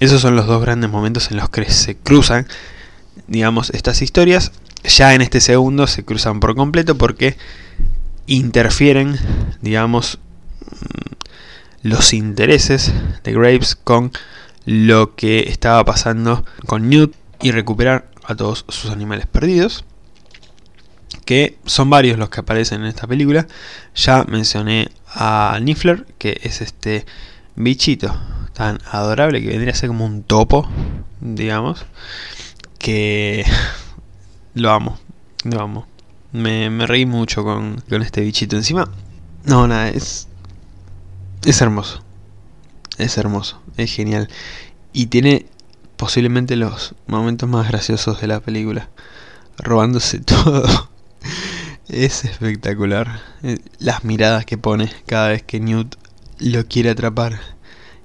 esos 0.00 0.20
son 0.20 0.36
los 0.36 0.46
dos 0.46 0.60
grandes 0.60 0.90
momentos 0.90 1.30
en 1.30 1.36
los 1.36 1.48
que 1.50 1.70
se 1.70 1.96
cruzan, 1.96 2.46
digamos, 3.26 3.70
estas 3.70 4.02
historias. 4.02 4.52
Ya 4.84 5.14
en 5.14 5.22
este 5.22 5.40
segundo 5.40 5.86
se 5.86 6.04
cruzan 6.04 6.40
por 6.40 6.56
completo 6.56 6.98
porque 6.98 7.36
interfieren, 8.26 9.18
digamos, 9.60 10.18
mm, 10.60 11.88
los 11.88 12.12
intereses 12.14 12.92
de 13.22 13.32
Graves 13.32 13.76
con 13.76 14.12
lo 14.64 15.14
que 15.14 15.48
estaba 15.48 15.84
pasando 15.84 16.44
con 16.66 16.88
Newt 16.88 17.14
y 17.40 17.50
recuperar 17.50 18.08
a 18.24 18.34
todos 18.34 18.64
sus 18.68 18.90
animales 18.90 19.26
perdidos. 19.26 19.84
Que 21.24 21.58
son 21.64 21.90
varios 21.90 22.18
los 22.18 22.30
que 22.30 22.40
aparecen 22.40 22.80
en 22.80 22.88
esta 22.88 23.06
película. 23.06 23.46
Ya 23.94 24.24
mencioné 24.24 24.90
a 25.14 25.58
Niffler, 25.62 26.06
que 26.18 26.40
es 26.42 26.60
este 26.60 27.06
bichito 27.54 28.12
tan 28.52 28.78
adorable 28.90 29.40
que 29.40 29.48
vendría 29.48 29.72
a 29.72 29.76
ser 29.76 29.88
como 29.88 30.04
un 30.04 30.22
topo, 30.22 30.68
digamos, 31.20 31.84
que 32.78 33.44
lo 34.54 34.70
amo, 34.70 34.98
lo 35.44 35.60
amo. 35.60 35.86
Me, 36.32 36.70
me 36.70 36.86
reí 36.86 37.06
mucho 37.06 37.44
con, 37.44 37.82
con 37.88 38.02
este 38.02 38.22
bichito 38.22 38.56
encima. 38.56 38.88
No, 39.44 39.66
nada, 39.66 39.88
es, 39.88 40.28
es 41.44 41.60
hermoso. 41.60 42.02
Es 42.98 43.18
hermoso, 43.18 43.60
es 43.76 43.92
genial. 43.92 44.28
Y 44.92 45.06
tiene 45.06 45.46
posiblemente 45.96 46.56
los 46.56 46.94
momentos 47.06 47.48
más 47.48 47.68
graciosos 47.68 48.20
de 48.20 48.26
la 48.26 48.40
película. 48.40 48.88
Robándose 49.58 50.18
todo. 50.20 50.90
Es 51.88 52.24
espectacular. 52.24 53.20
Eh, 53.42 53.58
las 53.78 54.04
miradas 54.04 54.44
que 54.44 54.58
pone 54.58 54.90
cada 55.06 55.28
vez 55.28 55.42
que 55.42 55.60
Newt 55.60 55.96
lo 56.38 56.66
quiere 56.66 56.90
atrapar. 56.90 57.38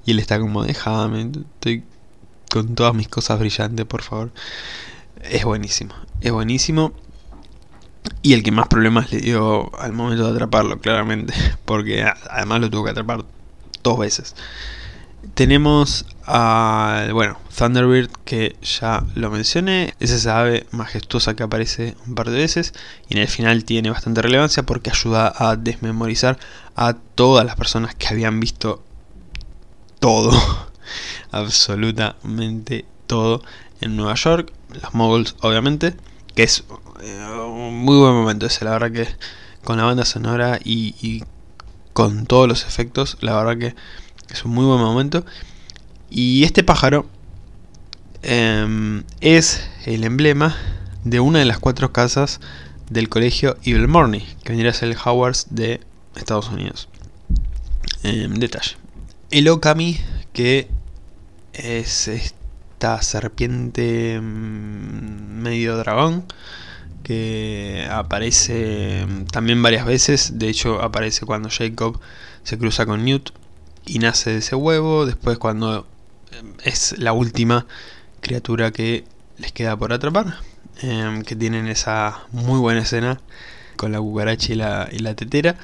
Y 0.07 0.11
él 0.11 0.19
está 0.19 0.39
como, 0.39 0.63
déjame, 0.63 1.29
estoy 1.55 1.83
con 2.49 2.75
todas 2.75 2.95
mis 2.95 3.09
cosas 3.09 3.39
brillantes, 3.39 3.85
por 3.85 4.03
favor. 4.03 4.31
Es 5.21 5.43
buenísimo, 5.43 5.93
es 6.21 6.31
buenísimo. 6.31 6.93
Y 8.21 8.31
el 8.31 8.41
que 8.41 8.51
más 8.51 8.69
problemas 8.69 9.11
le 9.11 9.19
dio 9.19 9.77
al 9.77 9.91
momento 9.91 10.23
de 10.23 10.31
atraparlo, 10.31 10.79
claramente. 10.79 11.33
Porque 11.65 12.09
además 12.29 12.61
lo 12.61 12.69
tuvo 12.69 12.85
que 12.85 12.91
atrapar 12.91 13.25
dos 13.83 13.99
veces. 13.99 14.33
Tenemos 15.33 16.05
a, 16.25 17.09
bueno, 17.11 17.37
Thunderbird, 17.57 18.09
que 18.23 18.55
ya 18.61 19.03
lo 19.13 19.29
mencioné. 19.29 19.93
Es 19.99 20.11
esa 20.11 20.39
ave 20.39 20.67
majestuosa 20.71 21.35
que 21.35 21.43
aparece 21.43 21.97
un 22.07 22.15
par 22.15 22.29
de 22.29 22.37
veces. 22.37 22.73
Y 23.09 23.17
en 23.17 23.23
el 23.23 23.27
final 23.27 23.65
tiene 23.65 23.89
bastante 23.89 24.21
relevancia 24.21 24.63
porque 24.63 24.89
ayuda 24.89 25.33
a 25.35 25.57
desmemorizar 25.57 26.39
a 26.77 26.93
todas 26.93 27.45
las 27.45 27.57
personas 27.57 27.93
que 27.93 28.07
habían 28.07 28.39
visto 28.39 28.86
todo, 29.99 30.31
absolutamente 31.31 32.85
todo 33.07 33.41
en 33.81 33.95
Nueva 33.95 34.15
York, 34.15 34.51
los 34.81 34.93
moguls 34.93 35.35
obviamente, 35.41 35.95
que 36.35 36.43
es 36.43 36.63
eh, 37.01 37.25
un 37.47 37.77
muy 37.79 37.97
buen 37.97 38.13
momento 38.13 38.45
ese, 38.45 38.65
la 38.65 38.71
verdad 38.71 38.91
que 38.91 39.07
con 39.63 39.77
la 39.77 39.83
banda 39.83 40.05
sonora 40.05 40.59
y, 40.63 41.23
con 41.93 42.25
todos 42.27 42.47
los 42.47 42.65
efectos, 42.65 43.17
la 43.21 43.35
verdad 43.35 43.57
que 43.57 43.75
es 44.33 44.45
un 44.45 44.51
muy 44.51 44.65
buen 44.65 44.79
momento. 44.79 45.25
Y 46.09 46.43
este 46.43 46.63
pájaro 46.63 47.07
em, 48.21 49.03
es 49.19 49.67
el 49.85 50.03
emblema 50.03 50.55
de 51.03 51.19
una 51.19 51.39
de 51.39 51.45
las 51.45 51.59
cuatro 51.59 51.91
casas 51.91 52.39
del 52.89 53.09
colegio 53.09 53.57
Evil 53.63 53.87
Morning, 53.87 54.21
que 54.43 54.49
vendría 54.49 54.71
a 54.71 54.73
ser 54.73 54.89
el 54.89 54.97
Howards 55.03 55.47
de 55.49 55.81
Estados 56.15 56.49
Unidos. 56.49 56.87
Em, 58.03 58.35
detalle. 58.35 58.86
El 59.29 59.49
Okami, 59.49 59.99
que 60.31 60.69
es 61.51 62.07
esta 62.07 63.01
serpiente 63.01 64.21
mm, 64.21 65.41
medio 65.41 65.75
dragón, 65.75 66.23
que 67.03 67.85
aparece 67.91 69.05
mm, 69.05 69.25
también 69.25 69.61
varias 69.61 69.85
veces, 69.85 70.39
de 70.39 70.47
hecho 70.47 70.81
aparece 70.81 71.25
cuando 71.25 71.49
Jacob 71.49 71.99
se 72.43 72.57
cruza 72.57 72.85
con 72.85 73.03
Newt 73.03 73.31
y 73.85 73.99
nace 73.99 74.29
de 74.31 74.37
ese 74.37 74.55
huevo, 74.55 75.05
después 75.05 75.37
cuando 75.37 75.85
em, 76.31 76.53
es 76.63 76.95
la 76.97 77.11
última 77.11 77.65
criatura 78.21 78.71
que 78.71 79.03
les 79.37 79.51
queda 79.51 79.75
por 79.75 79.91
atrapar, 79.91 80.37
em, 80.81 81.23
que 81.23 81.35
tienen 81.35 81.67
esa 81.67 82.27
muy 82.31 82.59
buena 82.59 82.81
escena 82.81 83.19
con 83.75 83.91
la 83.91 83.99
cucaracha 83.99 84.53
y 84.53 84.55
la, 84.55 84.87
y 84.89 84.99
la 84.99 85.15
tetera. 85.15 85.57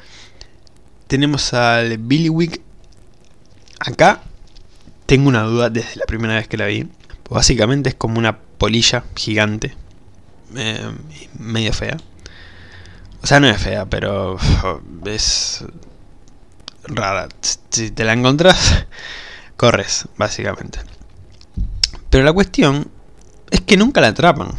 Tenemos 1.08 1.54
al 1.54 1.98
Billy 1.98 2.28
Wick 2.30 2.62
Acá 3.86 4.22
tengo 5.06 5.28
una 5.28 5.44
duda 5.44 5.70
desde 5.70 5.98
la 5.98 6.06
primera 6.06 6.36
vez 6.36 6.48
que 6.48 6.56
la 6.56 6.68
vi. 6.68 6.88
Básicamente 7.30 7.90
es 7.90 7.96
como 7.96 8.18
una 8.18 8.38
polilla 8.38 9.04
gigante. 9.14 9.76
Eh, 10.56 10.90
medio 11.38 11.74
fea. 11.74 11.98
O 13.22 13.28
sea, 13.28 13.42
no 13.42 13.48
es 13.48 13.62
fea, 13.62 13.86
pero 13.86 14.38
es 15.06 15.66
rara. 16.86 17.28
Si 17.72 17.92
te 17.92 18.06
la 18.06 18.14
encontrás, 18.14 18.86
corres, 19.58 20.08
básicamente. 20.18 20.80
Pero 22.10 22.24
la 22.24 22.32
cuestión 22.32 22.90
es 23.52 23.60
que 23.62 23.76
nunca 23.76 24.00
la 24.00 24.08
atrapan. 24.08 24.52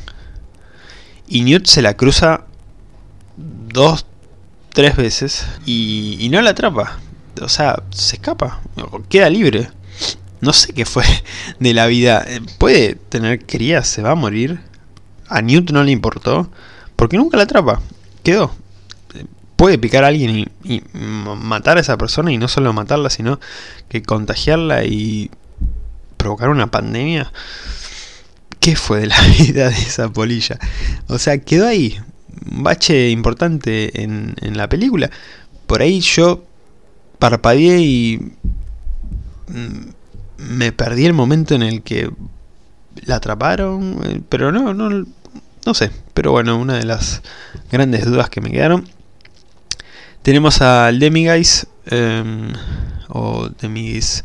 Y 1.28 1.42
Newt 1.42 1.66
se 1.66 1.80
la 1.80 1.96
cruza 1.96 2.44
dos, 3.38 4.04
tres 4.74 4.96
veces 4.96 5.46
y, 5.64 6.18
y 6.20 6.28
no 6.28 6.42
la 6.42 6.50
atrapa 6.50 6.98
o 7.40 7.48
sea, 7.48 7.82
se 7.90 8.16
escapa, 8.16 8.60
queda 9.08 9.30
libre. 9.30 9.68
No 10.40 10.52
sé 10.52 10.72
qué 10.72 10.84
fue 10.84 11.04
de 11.58 11.74
la 11.74 11.86
vida. 11.86 12.24
Eh, 12.26 12.40
puede 12.58 12.94
tener 12.94 13.44
crías, 13.44 13.88
se 13.88 14.02
va 14.02 14.10
a 14.10 14.14
morir. 14.14 14.60
A 15.28 15.40
Newt 15.40 15.70
no 15.70 15.82
le 15.82 15.90
importó, 15.90 16.50
porque 16.96 17.16
nunca 17.16 17.36
la 17.36 17.44
atrapa. 17.44 17.80
Quedó. 18.22 18.54
Puede 19.56 19.78
picar 19.78 20.04
a 20.04 20.08
alguien 20.08 20.50
y, 20.64 20.82
matar 20.92 21.78
a 21.78 21.80
esa 21.80 21.96
persona 21.96 22.32
y 22.32 22.38
no 22.38 22.48
solo 22.48 22.72
matarla, 22.72 23.08
sino 23.08 23.38
que 23.88 24.02
contagiarla 24.02 24.84
y 24.84 25.30
provocar 26.16 26.50
una 26.50 26.70
pandemia. 26.70 27.32
¿Qué 28.60 28.76
fue 28.76 29.00
de 29.00 29.06
la 29.06 29.20
vida 29.38 29.70
de 29.70 29.76
esa 29.76 30.12
polilla? 30.12 30.58
O 31.06 31.18
sea, 31.18 31.38
quedó 31.38 31.66
ahí. 31.66 31.98
Un 32.50 32.64
bache 32.64 33.10
importante 33.10 34.02
en, 34.02 34.34
en 34.40 34.56
la 34.58 34.68
película. 34.68 35.10
Por 35.66 35.80
ahí 35.80 36.00
yo 36.00 36.44
parpadeé 37.24 37.80
y 37.80 38.18
mm, 39.48 39.88
me 40.36 40.72
perdí 40.72 41.06
el 41.06 41.14
momento 41.14 41.54
en 41.54 41.62
el 41.62 41.80
que 41.80 42.10
la 43.06 43.16
atraparon, 43.16 43.98
eh, 44.04 44.20
pero 44.28 44.52
no, 44.52 44.74
no, 44.74 45.06
no 45.64 45.74
sé. 45.74 45.90
Pero 46.12 46.32
bueno, 46.32 46.58
una 46.58 46.74
de 46.74 46.84
las 46.84 47.22
grandes 47.72 48.04
dudas 48.04 48.28
que 48.28 48.42
me 48.42 48.50
quedaron. 48.50 48.86
Tenemos 50.20 50.60
al 50.60 50.98
Demiguise, 50.98 51.66
em, 51.86 52.52
o 53.08 53.48
Demiguise, 53.48 54.22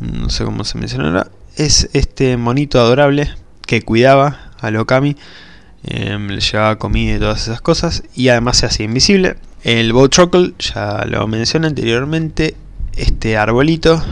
no 0.00 0.28
sé 0.28 0.44
cómo 0.44 0.64
se 0.64 0.78
mencionará. 0.78 1.30
Es 1.54 1.90
este 1.92 2.36
monito 2.36 2.80
adorable 2.80 3.32
que 3.68 3.82
cuidaba 3.82 4.50
a 4.58 4.72
Lokami, 4.72 5.16
em, 5.84 6.26
le 6.26 6.40
llevaba 6.40 6.76
comida 6.76 7.14
y 7.14 7.18
todas 7.20 7.42
esas 7.42 7.60
cosas, 7.60 8.02
y 8.16 8.30
además 8.30 8.56
se 8.56 8.66
hacía 8.66 8.86
invisible. 8.86 9.36
El 9.62 9.92
Bowtruckle, 9.92 10.54
ya 10.58 11.04
lo 11.06 11.28
mencioné 11.28 11.68
anteriormente, 11.68 12.56
este 12.96 13.36
arbolito 13.36 14.02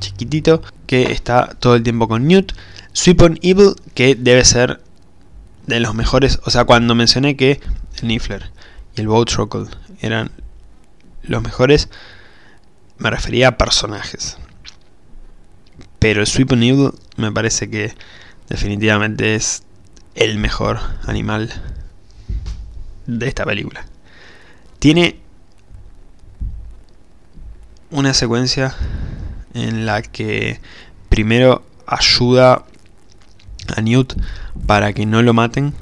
chiquitito 0.00 0.62
que 0.88 1.12
está 1.12 1.56
todo 1.60 1.76
el 1.76 1.84
tiempo 1.84 2.08
con 2.08 2.26
Newt. 2.26 2.52
Sweep 2.92 3.22
on 3.22 3.38
Evil, 3.40 3.76
que 3.94 4.16
debe 4.16 4.44
ser 4.44 4.82
de 5.66 5.78
los 5.78 5.94
mejores, 5.94 6.40
o 6.44 6.50
sea, 6.50 6.64
cuando 6.64 6.96
mencioné 6.96 7.36
que 7.36 7.60
el 8.00 8.08
Niffler 8.08 8.50
y 8.96 9.00
el 9.00 9.06
Bowtruckle 9.06 9.68
eran 10.00 10.32
los 11.22 11.40
mejores, 11.40 11.88
me 12.98 13.10
refería 13.10 13.48
a 13.48 13.56
personajes. 13.56 14.38
Pero 16.00 16.20
el 16.20 16.26
Sweep 16.26 16.50
on 16.50 16.62
Evil 16.64 16.90
me 17.16 17.30
parece 17.30 17.70
que 17.70 17.94
definitivamente 18.48 19.36
es 19.36 19.62
el 20.16 20.36
mejor 20.38 20.80
animal 21.06 21.48
de 23.06 23.28
esta 23.28 23.44
película. 23.44 23.86
Tiene 24.82 25.14
una 27.92 28.14
secuencia 28.14 28.74
en 29.54 29.86
la 29.86 30.02
que 30.02 30.58
primero 31.08 31.64
ayuda 31.86 32.64
a 33.76 33.80
Newt 33.80 34.14
para 34.66 34.92
que 34.92 35.06
no 35.06 35.22
lo 35.22 35.34
maten 35.34 35.72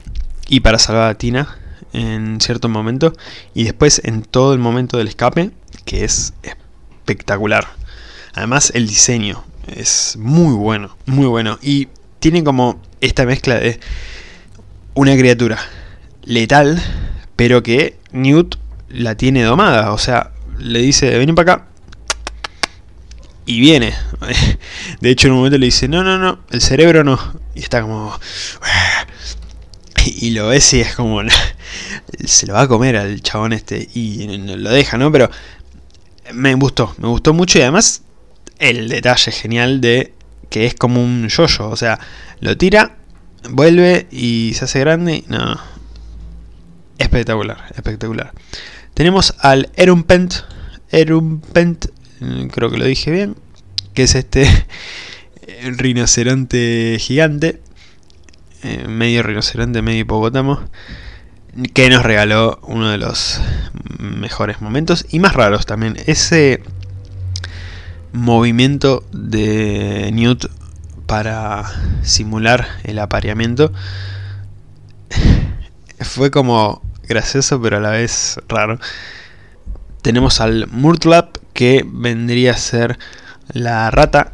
y 0.50 0.60
para 0.60 0.78
salvar 0.78 1.08
a 1.08 1.14
Tina 1.14 1.56
en 1.94 2.42
cierto 2.42 2.68
momento 2.68 3.14
y 3.54 3.64
después 3.64 4.02
en 4.04 4.20
todo 4.20 4.52
el 4.52 4.58
momento 4.58 4.98
del 4.98 5.08
escape 5.08 5.50
que 5.86 6.04
es 6.04 6.34
espectacular. 6.42 7.68
Además 8.34 8.70
el 8.74 8.86
diseño 8.86 9.42
es 9.66 10.18
muy 10.18 10.52
bueno 10.52 10.94
muy 11.06 11.26
bueno 11.26 11.58
y 11.62 11.88
tiene 12.18 12.44
como 12.44 12.78
esta 13.00 13.24
mezcla 13.24 13.54
de 13.54 13.80
una 14.92 15.16
criatura 15.16 15.58
letal 16.22 16.82
pero 17.34 17.62
que 17.62 17.96
Newt 18.12 18.59
la 18.90 19.16
tiene 19.16 19.42
domada 19.42 19.92
o 19.92 19.98
sea 19.98 20.32
le 20.58 20.80
dice 20.80 21.16
ven 21.18 21.34
para 21.34 21.52
acá 21.54 21.70
y 23.50 23.58
viene. 23.58 23.92
De 25.00 25.10
hecho, 25.10 25.26
en 25.26 25.32
un 25.32 25.38
momento 25.38 25.58
le 25.58 25.66
dice, 25.66 25.88
no, 25.88 26.04
no, 26.04 26.18
no, 26.18 26.38
el 26.50 26.60
cerebro 26.60 27.02
no. 27.02 27.18
Y 27.54 27.60
está 27.60 27.82
como... 27.82 28.16
Y 30.06 30.30
lo 30.30 30.48
ves 30.48 30.72
y 30.72 30.80
es 30.80 30.94
como... 30.94 31.20
Se 32.24 32.46
lo 32.46 32.54
va 32.54 32.62
a 32.62 32.68
comer 32.68 32.96
al 32.96 33.20
chabón 33.22 33.52
este 33.52 33.88
y 33.92 34.26
lo 34.38 34.70
deja, 34.70 34.98
¿no? 34.98 35.10
Pero 35.10 35.30
me 36.32 36.54
gustó, 36.54 36.94
me 36.98 37.08
gustó 37.08 37.34
mucho 37.34 37.58
y 37.58 37.62
además 37.62 38.02
el 38.58 38.88
detalle 38.88 39.32
genial 39.32 39.80
de 39.80 40.14
que 40.48 40.66
es 40.66 40.74
como 40.74 41.02
un 41.02 41.28
yoyo, 41.28 41.68
o 41.68 41.76
sea, 41.76 41.98
lo 42.40 42.56
tira, 42.56 42.96
vuelve 43.48 44.06
y 44.10 44.52
se 44.54 44.64
hace 44.64 44.80
grande. 44.80 45.24
No, 45.28 45.58
espectacular, 46.98 47.72
espectacular. 47.74 48.32
Tenemos 49.00 49.32
al 49.40 49.70
Erumpent, 49.76 50.34
Erumpent 50.90 51.86
Mm, 52.20 52.48
creo 52.48 52.70
que 52.70 52.76
lo 52.76 52.84
dije 52.84 53.10
bien, 53.10 53.34
que 53.94 54.02
es 54.02 54.14
este 54.14 54.46
rinoceronte 55.62 56.98
gigante, 57.00 57.62
eh, 58.62 58.86
medio 58.88 59.22
rinoceronte, 59.22 59.80
medio 59.80 60.00
hipopótamo, 60.00 60.60
que 61.72 61.88
nos 61.88 62.02
regaló 62.02 62.60
uno 62.62 62.90
de 62.90 62.98
los 62.98 63.40
mejores 63.98 64.60
momentos 64.60 65.06
y 65.08 65.18
más 65.18 65.32
raros 65.32 65.64
también. 65.64 65.96
Ese 66.04 66.62
movimiento 68.12 69.02
de 69.12 70.10
Newt 70.12 70.44
para 71.06 71.64
simular 72.02 72.68
el 72.84 72.98
apareamiento 72.98 73.72
fue 76.00 76.30
como 76.30 76.82
gracioso 77.10 77.60
pero 77.60 77.76
a 77.76 77.80
la 77.80 77.90
vez 77.90 78.40
raro. 78.48 78.78
Tenemos 80.00 80.40
al 80.40 80.66
Murtlap 80.68 81.36
que 81.52 81.84
vendría 81.86 82.52
a 82.52 82.56
ser 82.56 82.98
la 83.52 83.90
rata 83.90 84.32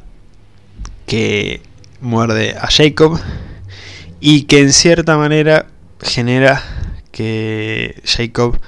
que 1.06 1.62
muerde 2.00 2.56
a 2.60 2.68
Jacob 2.68 3.18
y 4.20 4.42
que 4.42 4.60
en 4.60 4.72
cierta 4.72 5.16
manera 5.16 5.66
genera 6.00 6.62
que 7.10 8.00
Jacob 8.04 8.60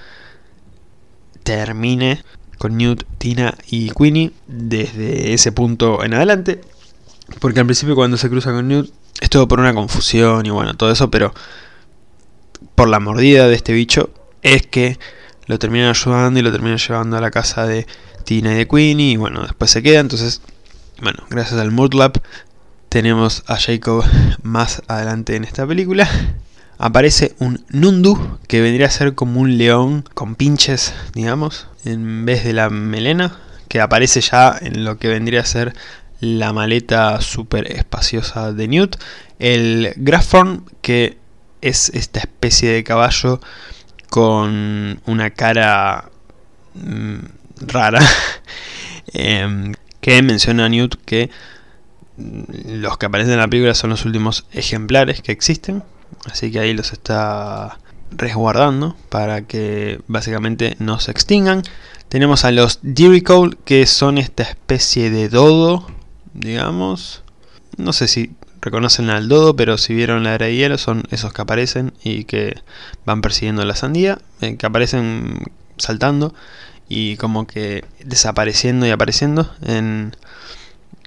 termine 1.44 2.22
con 2.58 2.76
Newt, 2.76 3.04
Tina 3.18 3.54
y 3.70 3.90
Queenie 3.90 4.32
desde 4.46 5.34
ese 5.34 5.52
punto 5.52 6.02
en 6.02 6.14
adelante. 6.14 6.60
Porque 7.40 7.60
al 7.60 7.66
principio 7.66 7.94
cuando 7.94 8.16
se 8.16 8.30
cruza 8.30 8.52
con 8.52 8.66
Newt 8.66 8.90
es 9.20 9.30
todo 9.30 9.46
por 9.46 9.60
una 9.60 9.74
confusión 9.74 10.46
y 10.46 10.50
bueno, 10.50 10.74
todo 10.74 10.90
eso, 10.90 11.10
pero 11.10 11.34
por 12.78 12.88
la 12.88 13.00
mordida 13.00 13.48
de 13.48 13.56
este 13.56 13.72
bicho 13.72 14.10
es 14.40 14.64
que 14.64 15.00
lo 15.46 15.58
terminan 15.58 15.88
ayudando 15.88 16.38
y 16.38 16.44
lo 16.44 16.52
terminan 16.52 16.78
llevando 16.78 17.16
a 17.16 17.20
la 17.20 17.32
casa 17.32 17.66
de 17.66 17.88
Tina 18.22 18.52
y 18.52 18.56
de 18.56 18.68
Queenie 18.68 19.10
y 19.10 19.16
bueno, 19.16 19.42
después 19.42 19.72
se 19.72 19.82
queda, 19.82 19.98
entonces, 19.98 20.42
bueno, 21.02 21.24
gracias 21.28 21.58
al 21.60 21.72
Murtlap 21.72 22.18
tenemos 22.88 23.42
a 23.48 23.56
Jacob 23.56 24.04
más 24.44 24.82
adelante 24.86 25.34
en 25.34 25.42
esta 25.42 25.66
película. 25.66 26.08
Aparece 26.78 27.34
un 27.40 27.64
Nundu, 27.70 28.38
que 28.46 28.60
vendría 28.60 28.86
a 28.86 28.90
ser 28.90 29.16
como 29.16 29.40
un 29.40 29.58
león 29.58 30.04
con 30.14 30.36
pinches, 30.36 30.94
digamos, 31.14 31.66
en 31.84 32.26
vez 32.26 32.44
de 32.44 32.52
la 32.52 32.70
melena, 32.70 33.40
que 33.66 33.80
aparece 33.80 34.20
ya 34.20 34.56
en 34.60 34.84
lo 34.84 34.98
que 34.98 35.08
vendría 35.08 35.40
a 35.40 35.46
ser 35.46 35.74
la 36.20 36.52
maleta 36.52 37.20
súper 37.22 37.72
espaciosa 37.72 38.52
de 38.52 38.68
Newt. 38.68 38.94
El 39.40 39.94
Graphorn, 39.96 40.64
que 40.80 41.18
es 41.60 41.90
esta 41.90 42.20
especie 42.20 42.70
de 42.70 42.84
caballo 42.84 43.40
con 44.10 45.00
una 45.06 45.30
cara 45.30 46.10
mm, 46.74 47.18
rara, 47.66 48.00
em, 49.12 49.74
que 50.00 50.22
menciona 50.22 50.68
Newt 50.68 50.96
que 51.04 51.30
los 52.16 52.98
que 52.98 53.06
aparecen 53.06 53.34
en 53.34 53.38
la 53.38 53.48
película 53.48 53.74
son 53.74 53.90
los 53.90 54.04
últimos 54.04 54.46
ejemplares 54.52 55.22
que 55.22 55.32
existen, 55.32 55.84
así 56.30 56.50
que 56.50 56.60
ahí 56.60 56.74
los 56.74 56.92
está 56.92 57.78
resguardando 58.10 58.96
para 59.08 59.42
que 59.42 60.00
básicamente 60.08 60.76
no 60.78 60.98
se 60.98 61.10
extingan. 61.10 61.62
Tenemos 62.08 62.44
a 62.44 62.50
los 62.50 62.80
Cole 63.24 63.56
que 63.64 63.86
son 63.86 64.18
esta 64.18 64.42
especie 64.42 65.10
de 65.10 65.28
dodo, 65.28 65.86
digamos. 66.32 67.22
No 67.76 67.92
sé 67.92 68.08
si 68.08 68.32
reconocen 68.68 69.08
al 69.08 69.28
dodo, 69.28 69.56
pero 69.56 69.78
si 69.78 69.94
vieron 69.94 70.24
la 70.24 70.34
era 70.34 70.46
de 70.46 70.54
hielo 70.54 70.76
son 70.76 71.04
esos 71.10 71.32
que 71.32 71.40
aparecen 71.40 71.94
y 72.04 72.24
que 72.24 72.54
van 73.06 73.22
persiguiendo 73.22 73.64
la 73.64 73.74
sandía, 73.74 74.18
eh, 74.42 74.56
que 74.56 74.66
aparecen 74.66 75.42
saltando 75.78 76.34
y 76.88 77.16
como 77.16 77.46
que 77.46 77.84
desapareciendo 78.04 78.86
y 78.86 78.90
apareciendo 78.90 79.50
en, 79.62 80.14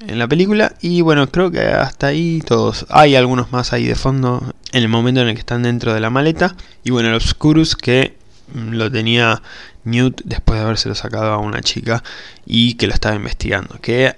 en 0.08 0.20
la 0.20 0.28
película. 0.28 0.74
Y 0.82 1.02
bueno, 1.02 1.28
creo 1.30 1.52
que 1.52 1.62
hasta 1.62 2.08
ahí 2.08 2.42
todos. 2.46 2.88
Hay 2.90 3.16
algunos 3.16 3.52
más 3.52 3.74
ahí 3.74 3.86
de 3.86 3.96
fondo 3.96 4.54
en 4.72 4.82
el 4.82 4.90
momento 4.90 5.22
en 5.22 5.28
el 5.28 5.36
que 5.36 5.42
están 5.42 5.64
dentro 5.64 5.94
de 5.94 6.00
la 6.00 6.10
maleta. 6.10 6.56
Y 6.84 6.90
bueno, 6.90 7.10
el 7.10 7.16
Obscurus 7.16 7.76
que 7.76 8.18
mm, 8.54 8.74
lo 8.74 8.92
tenía 8.92 9.42
Newt 9.84 10.22
después 10.26 10.60
de 10.60 10.66
habérselo 10.66 10.96
sacado 10.96 11.32
a 11.32 11.38
una 11.38 11.62
chica 11.62 12.04
y 12.46 12.74
que 12.74 12.88
lo 12.88 12.94
estaba 12.94 13.16
investigando. 13.16 13.80
Que 13.82 14.16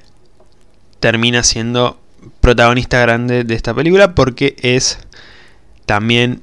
termina 1.02 1.44
siendo 1.44 2.00
protagonista 2.42 3.00
grande 3.00 3.44
de 3.44 3.56
esta 3.56 3.74
película 3.74 4.16
porque 4.16 4.56
es 4.62 5.00
también 5.86 6.42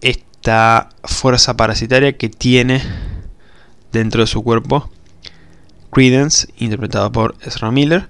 esta 0.00 0.90
fuerza 1.04 1.56
parasitaria 1.56 2.16
que 2.16 2.28
tiene 2.28 2.82
dentro 3.92 4.22
de 4.22 4.26
su 4.26 4.42
cuerpo 4.42 4.90
Credence, 5.90 6.48
interpretado 6.58 7.12
por 7.12 7.36
Ezra 7.42 7.70
Miller, 7.70 8.08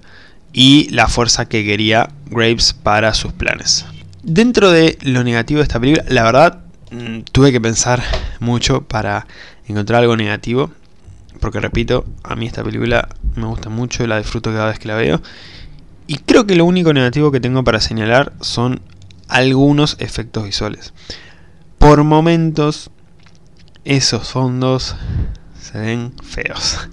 y 0.51 0.89
la 0.89 1.07
fuerza 1.07 1.45
que 1.45 1.63
quería 1.63 2.09
Graves 2.29 2.73
para 2.73 3.13
sus 3.13 3.31
planes. 3.33 3.85
Dentro 4.23 4.71
de 4.71 4.97
lo 5.03 5.23
negativo 5.23 5.59
de 5.59 5.63
esta 5.63 5.79
película, 5.79 6.03
la 6.09 6.23
verdad 6.23 6.61
mm, 6.91 7.19
tuve 7.31 7.51
que 7.51 7.61
pensar 7.61 8.01
mucho 8.39 8.81
para 8.81 9.27
encontrar 9.67 10.01
algo 10.01 10.17
negativo, 10.17 10.71
porque 11.39 11.59
repito, 11.59 12.05
a 12.23 12.35
mí 12.35 12.47
esta 12.47 12.63
película 12.63 13.07
me 13.35 13.45
gusta 13.45 13.69
mucho, 13.69 14.07
la 14.07 14.17
disfruto 14.17 14.51
cada 14.51 14.67
vez 14.67 14.79
que 14.79 14.87
la 14.87 14.95
veo, 14.95 15.21
y 16.07 16.17
creo 16.17 16.45
que 16.45 16.55
lo 16.55 16.65
único 16.65 16.93
negativo 16.93 17.31
que 17.31 17.39
tengo 17.39 17.63
para 17.63 17.81
señalar 17.81 18.33
son 18.41 18.81
algunos 19.27 19.95
efectos 19.99 20.43
visuales. 20.43 20.93
Por 21.77 22.03
momentos, 22.03 22.91
esos 23.83 24.29
fondos 24.29 24.95
se 25.59 25.79
ven 25.79 26.13
feos. 26.23 26.89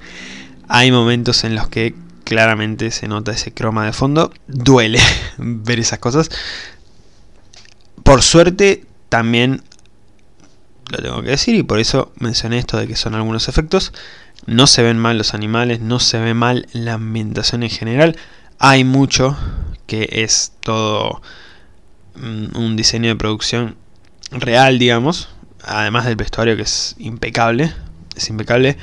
Hay 0.68 0.90
momentos 0.90 1.44
en 1.44 1.54
los 1.54 1.68
que 1.68 1.94
claramente 2.24 2.90
se 2.90 3.08
nota 3.08 3.32
ese 3.32 3.52
croma 3.52 3.84
de 3.84 3.92
fondo. 3.92 4.32
Duele 4.46 5.00
ver 5.38 5.78
esas 5.78 5.98
cosas. 5.98 6.30
Por 8.02 8.22
suerte, 8.22 8.86
también 9.08 9.62
lo 10.90 10.98
tengo 10.98 11.22
que 11.22 11.30
decir 11.30 11.54
y 11.54 11.62
por 11.62 11.78
eso 11.78 12.12
mencioné 12.18 12.58
esto 12.58 12.76
de 12.76 12.86
que 12.86 12.96
son 12.96 13.14
algunos 13.14 13.48
efectos. 13.48 13.92
No 14.46 14.66
se 14.66 14.82
ven 14.82 14.98
mal 14.98 15.18
los 15.18 15.34
animales, 15.34 15.80
no 15.80 16.00
se 16.00 16.18
ve 16.18 16.34
mal 16.34 16.66
la 16.72 16.94
ambientación 16.94 17.62
en 17.62 17.70
general. 17.70 18.16
Hay 18.64 18.84
mucho 18.84 19.36
que 19.86 20.08
es 20.10 20.52
todo 20.60 21.20
mm, 22.14 22.56
un 22.56 22.76
diseño 22.76 23.08
de 23.08 23.16
producción 23.16 23.76
real, 24.30 24.78
digamos. 24.78 25.28
Además 25.64 26.06
del 26.06 26.16
vestuario 26.16 26.56
que 26.56 26.62
es 26.62 26.94
impecable 26.98 27.74
es 28.16 28.28
impecable. 28.28 28.76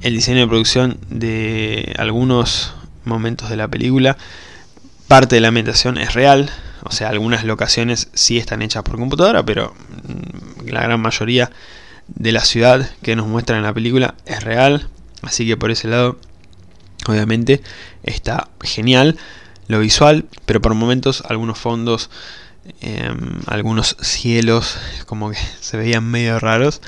El 0.00 0.14
diseño 0.14 0.40
de 0.40 0.46
producción 0.46 0.98
de 1.08 1.94
algunos 1.98 2.74
momentos 3.04 3.50
de 3.50 3.56
la 3.56 3.68
película, 3.68 4.16
parte 5.08 5.36
de 5.36 5.40
la 5.40 5.48
ambientación 5.48 5.98
es 5.98 6.14
real, 6.14 6.50
o 6.82 6.90
sea, 6.92 7.08
algunas 7.08 7.44
locaciones 7.44 8.08
sí 8.14 8.38
están 8.38 8.62
hechas 8.62 8.82
por 8.82 8.96
computadora, 8.96 9.44
pero 9.44 9.74
mm, 9.74 10.68
la 10.68 10.82
gran 10.82 11.00
mayoría 11.00 11.50
de 12.08 12.32
la 12.32 12.40
ciudad 12.40 12.88
que 13.02 13.16
nos 13.16 13.26
muestran 13.26 13.58
en 13.58 13.64
la 13.64 13.74
película 13.74 14.14
es 14.26 14.42
real, 14.42 14.88
así 15.22 15.46
que 15.46 15.56
por 15.56 15.70
ese 15.70 15.88
lado, 15.88 16.18
obviamente, 17.06 17.62
está 18.06 18.48
genial 18.62 19.18
lo 19.68 19.80
visual, 19.80 20.26
pero 20.46 20.62
por 20.62 20.74
momentos 20.74 21.22
algunos 21.28 21.58
fondos, 21.58 22.10
em, 22.80 23.40
algunos 23.46 23.96
cielos, 24.00 24.78
como 25.06 25.30
que 25.30 25.38
se 25.60 25.76
veían 25.76 26.04
medio 26.04 26.38
raros, 26.38 26.80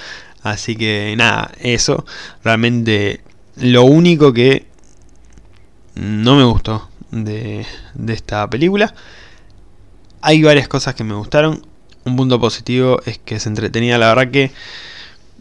Así 0.43 0.77
que 0.77 1.15
nada, 1.17 1.51
eso. 1.61 2.05
Realmente 2.45 3.21
lo 3.57 3.85
único 3.85 4.33
que 4.33 4.67
no 5.95 6.37
me 6.37 6.45
gustó 6.45 6.89
de, 7.11 7.67
esta 8.09 8.49
película. 8.49 8.95
hay 10.21 10.43
varias 10.43 10.69
cosas 10.69 10.95
que 10.95 11.05
me 11.05 11.15
gustaron. 11.15 11.67
Un 12.05 12.17
punto 12.17 12.41
positivo 12.41 13.01
es 13.05 13.19
que 13.19 13.41
se 13.41 13.49
entretenía. 13.49 13.99
La 13.99 14.15
verdad 14.15 14.31
que, 14.33 14.53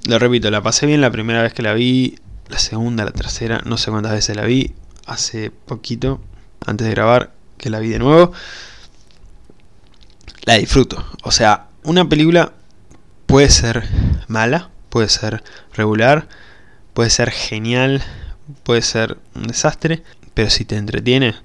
lo 0.07 0.19
repito, 0.19 0.51
la 0.51 0.61
pasé 0.61 0.85
bien 0.85 1.01
la 1.01 1.11
primera 1.11 1.41
vez 1.41 1.53
que 1.53 1.61
la 1.61 1.73
vi. 1.73 2.17
La 2.49 2.59
segunda, 2.59 3.05
la 3.05 3.11
tercera, 3.11 3.61
no 3.65 3.77
sé 3.77 3.91
cuántas 3.91 4.13
veces 4.13 4.35
la 4.35 4.45
vi. 4.45 4.73
Hace 5.07 5.49
poquito, 5.49 6.21
antes 6.65 6.85
de 6.85 6.91
grabar, 6.91 7.33
que 7.57 7.71
la 7.71 7.79
vi 7.79 7.89
de 7.89 7.99
nuevo. 7.99 8.31
La 10.45 10.53
disfruto. 10.55 11.03
O 11.23 11.31
sea, 11.31 11.67
una 11.83 12.07
película 12.07 12.53
puede 13.25 13.49
ser 13.49 13.87
mala, 14.27 14.69
puede 14.89 15.09
ser 15.09 15.43
regular, 15.73 16.27
puede 16.93 17.09
ser 17.09 17.31
genial, 17.31 18.03
puede 18.63 18.81
ser 18.81 19.17
un 19.33 19.47
desastre. 19.47 20.03
Pero 20.33 20.49
si 20.49 20.65
te 20.65 20.77
entretiene, 20.77 21.35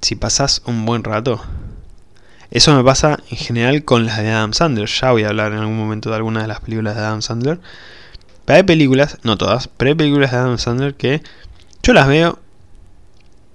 si 0.00 0.14
pasas 0.14 0.62
un 0.66 0.86
buen 0.86 1.02
rato, 1.02 1.42
eso 2.50 2.74
me 2.74 2.84
pasa 2.84 3.18
en 3.30 3.36
general 3.36 3.84
con 3.84 4.06
las 4.06 4.18
de 4.18 4.30
Adam 4.30 4.52
Sandler. 4.52 4.88
Ya 4.88 5.10
voy 5.10 5.24
a 5.24 5.28
hablar 5.28 5.52
en 5.52 5.58
algún 5.58 5.76
momento 5.76 6.10
de 6.10 6.16
algunas 6.16 6.44
de 6.44 6.48
las 6.48 6.60
películas 6.60 6.94
de 6.94 7.02
Adam 7.02 7.22
Sandler. 7.22 7.60
Pero 8.44 8.56
hay 8.58 8.62
películas, 8.62 9.18
no 9.24 9.36
todas, 9.36 9.68
pero 9.68 9.88
hay 9.88 9.94
películas 9.96 10.30
de 10.30 10.36
Adam 10.36 10.58
Sandler 10.58 10.94
que 10.94 11.22
yo 11.82 11.92
las 11.92 12.06
veo 12.06 12.38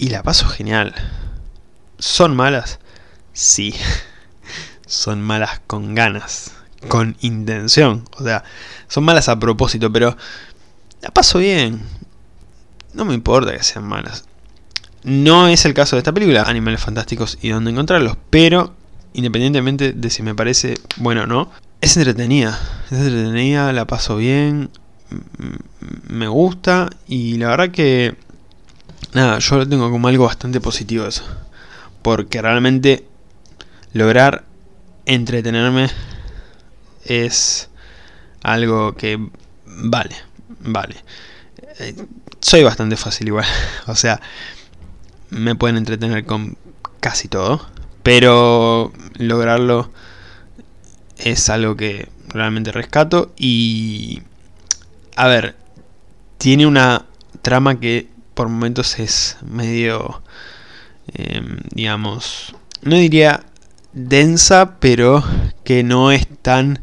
y 0.01 0.09
la 0.09 0.23
paso 0.23 0.47
genial. 0.47 0.95
¿Son 1.99 2.35
malas? 2.35 2.79
Sí. 3.33 3.75
Son 4.87 5.21
malas 5.21 5.61
con 5.67 5.93
ganas, 5.93 6.53
con 6.87 7.15
intención. 7.21 8.03
O 8.17 8.23
sea, 8.23 8.43
son 8.89 9.05
malas 9.05 9.29
a 9.29 9.39
propósito, 9.39 9.89
pero 9.93 10.17
la 11.01 11.11
paso 11.11 11.37
bien. 11.37 11.81
No 12.93 13.05
me 13.05 13.13
importa 13.13 13.53
que 13.53 13.63
sean 13.63 13.85
malas. 13.85 14.25
No 15.03 15.47
es 15.47 15.63
el 15.63 15.73
caso 15.73 15.95
de 15.95 15.99
esta 15.99 16.11
película, 16.11 16.43
Animales 16.43 16.81
Fantásticos 16.81 17.37
y 17.41 17.49
dónde 17.49 17.71
encontrarlos, 17.71 18.17
pero 18.29 18.73
independientemente 19.13 19.93
de 19.93 20.09
si 20.09 20.23
me 20.23 20.35
parece 20.35 20.73
bueno 20.97 21.23
o 21.23 21.27
no, 21.27 21.51
es 21.79 21.95
entretenida. 21.95 22.59
Es 22.87 22.97
entretenida, 22.97 23.71
la 23.71 23.85
paso 23.85 24.17
bien, 24.17 24.71
me 26.09 26.27
gusta 26.27 26.89
y 27.07 27.37
la 27.37 27.47
verdad 27.47 27.71
que 27.71 28.17
nada, 29.13 29.39
yo 29.39 29.57
lo 29.57 29.67
tengo 29.67 29.89
como 29.89 30.07
algo 30.07 30.25
bastante 30.25 30.61
positivo 30.61 31.05
eso. 31.05 31.23
Porque 32.01 32.41
realmente 32.41 33.05
lograr 33.93 34.45
entretenerme 35.05 35.89
es 37.05 37.69
algo 38.43 38.95
que 38.95 39.19
vale, 39.65 40.15
vale. 40.59 40.95
Eh, 41.79 41.95
soy 42.39 42.63
bastante 42.63 42.97
fácil 42.97 43.27
igual. 43.27 43.45
O 43.87 43.95
sea, 43.95 44.21
me 45.29 45.55
pueden 45.55 45.77
entretener 45.77 46.25
con 46.25 46.57
casi 46.99 47.27
todo. 47.27 47.67
Pero 48.03 48.91
lograrlo 49.17 49.91
es 51.17 51.49
algo 51.49 51.75
que 51.75 52.09
realmente 52.29 52.71
rescato. 52.71 53.31
Y... 53.37 54.21
A 55.15 55.27
ver, 55.27 55.55
tiene 56.37 56.65
una 56.65 57.05
trama 57.41 57.79
que 57.79 58.07
por 58.33 58.49
momentos 58.49 58.99
es 58.99 59.37
medio... 59.41 60.21
Em, 61.13 61.57
digamos... 61.71 62.55
No 62.83 62.95
diría 62.95 63.45
densa, 63.93 64.77
pero 64.79 65.23
que 65.63 65.83
no 65.83 66.11
es 66.11 66.27
tan 66.41 66.79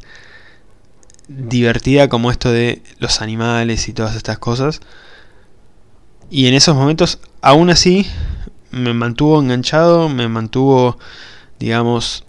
divertida 1.28 2.08
como 2.08 2.30
esto 2.30 2.50
de 2.50 2.82
los 2.98 3.20
animales 3.20 3.88
y 3.88 3.92
todas 3.92 4.16
estas 4.16 4.38
cosas. 4.38 4.80
Y 6.30 6.46
en 6.46 6.54
esos 6.54 6.74
momentos, 6.74 7.20
aún 7.40 7.70
así, 7.70 8.06
me 8.70 8.92
mantuvo 8.94 9.40
enganchado, 9.40 10.08
me 10.08 10.28
mantuvo, 10.28 10.98
digamos, 11.58 12.24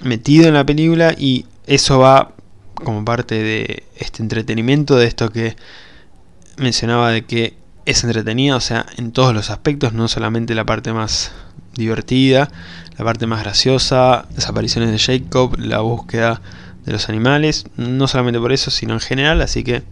metido 0.00 0.48
en 0.48 0.54
la 0.54 0.66
película 0.66 1.14
y 1.16 1.46
eso 1.66 1.98
va 1.98 2.32
como 2.74 3.04
parte 3.04 3.42
de 3.42 3.84
este 3.96 4.22
entretenimiento, 4.22 4.96
de 4.96 5.06
esto 5.06 5.30
que 5.30 5.56
mencionaba 6.56 7.10
de 7.10 7.24
que 7.24 7.59
es 7.90 8.04
entretenido, 8.04 8.56
o 8.56 8.60
sea, 8.60 8.86
en 8.96 9.12
todos 9.12 9.34
los 9.34 9.50
aspectos, 9.50 9.92
no 9.92 10.06
solamente 10.06 10.54
la 10.54 10.64
parte 10.64 10.92
más 10.92 11.32
divertida, 11.74 12.50
la 12.96 13.04
parte 13.04 13.26
más 13.26 13.42
graciosa, 13.42 14.26
desapariciones 14.30 14.90
de 14.90 14.98
Jacob, 14.98 15.56
la 15.58 15.80
búsqueda 15.80 16.40
de 16.84 16.92
los 16.92 17.08
animales, 17.08 17.66
no 17.76 18.06
solamente 18.06 18.38
por 18.38 18.52
eso, 18.52 18.70
sino 18.70 18.94
en 18.94 19.00
general, 19.00 19.42
así 19.42 19.64
que 19.64 19.82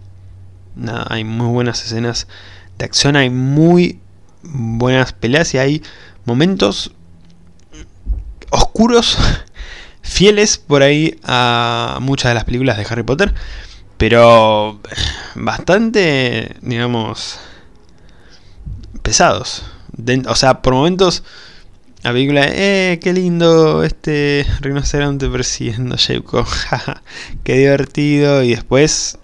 nada, 0.76 1.06
hay 1.10 1.24
muy 1.24 1.48
buenas 1.48 1.84
escenas 1.84 2.28
de 2.78 2.84
acción, 2.84 3.16
hay 3.16 3.30
muy 3.30 4.00
buenas 4.42 5.12
peleas 5.12 5.52
y 5.54 5.58
hay 5.58 5.82
momentos 6.24 6.92
oscuros, 8.50 9.18
fieles 10.02 10.56
por 10.56 10.82
ahí 10.82 11.18
a 11.24 11.98
muchas 12.00 12.30
de 12.30 12.34
las 12.34 12.44
películas 12.44 12.76
de 12.76 12.86
Harry 12.88 13.02
Potter, 13.02 13.34
pero 13.96 14.80
bastante, 15.34 16.54
digamos, 16.62 17.40
pesados. 19.08 19.64
o 20.26 20.34
sea, 20.34 20.60
por 20.60 20.74
momentos 20.74 21.22
la 22.02 22.12
película, 22.12 22.46
eh, 22.46 23.00
qué 23.02 23.14
lindo 23.14 23.82
este 23.82 24.46
rinoceronte 24.60 25.30
persiguiendo 25.30 25.94
a 25.94 25.98
Jacob, 25.98 26.46
qué 27.42 27.54
divertido, 27.54 28.42
y 28.42 28.50
después 28.50 29.18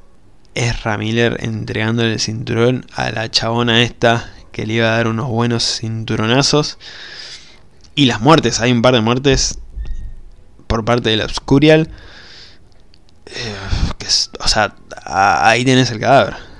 es 0.55 0.83
Ramiller 0.83 1.37
entregándole 1.40 2.14
el 2.14 2.20
cinturón 2.20 2.87
a 2.94 3.11
la 3.11 3.31
chabona 3.31 3.83
esta 3.83 4.33
que 4.53 4.64
le 4.64 4.75
iba 4.75 4.87
a 4.87 4.97
dar 4.97 5.07
unos 5.07 5.29
buenos 5.29 5.81
cinturonazos. 5.81 6.79
Y 7.94 8.07
las 8.07 8.23
muertes, 8.23 8.61
hay 8.61 8.73
un 8.73 8.81
par 8.81 8.94
de 8.94 9.03
muertes 9.03 9.59
por 10.66 10.85
parte 10.87 11.11
del 11.11 11.20
Obscurial. 11.20 11.90
Eh, 13.27 13.57
o 14.40 14.49
sea, 14.49 14.75
ahí 15.05 15.62
tienes 15.64 15.90
el 15.90 16.01
cadáver. 16.01 16.54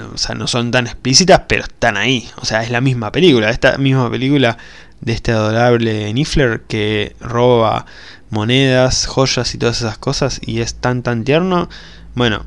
O 0.00 0.18
sea, 0.18 0.34
no 0.34 0.46
son 0.46 0.70
tan 0.70 0.86
explícitas, 0.86 1.42
pero 1.48 1.64
están 1.64 1.96
ahí. 1.96 2.28
O 2.36 2.44
sea, 2.44 2.62
es 2.62 2.70
la 2.70 2.80
misma 2.80 3.12
película. 3.12 3.50
Esta 3.50 3.78
misma 3.78 4.10
película 4.10 4.58
de 5.00 5.12
este 5.12 5.32
adorable 5.32 6.12
Niffler 6.12 6.62
que 6.62 7.14
roba 7.20 7.86
monedas, 8.30 9.06
joyas 9.06 9.54
y 9.54 9.58
todas 9.58 9.80
esas 9.80 9.98
cosas 9.98 10.40
y 10.44 10.60
es 10.60 10.74
tan 10.74 11.02
tan 11.02 11.24
tierno. 11.24 11.68
Bueno, 12.14 12.44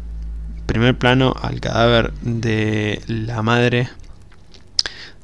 primer 0.65 0.97
plano 0.97 1.33
al 1.41 1.59
cadáver 1.59 2.13
de 2.21 3.01
la 3.07 3.41
madre 3.41 3.89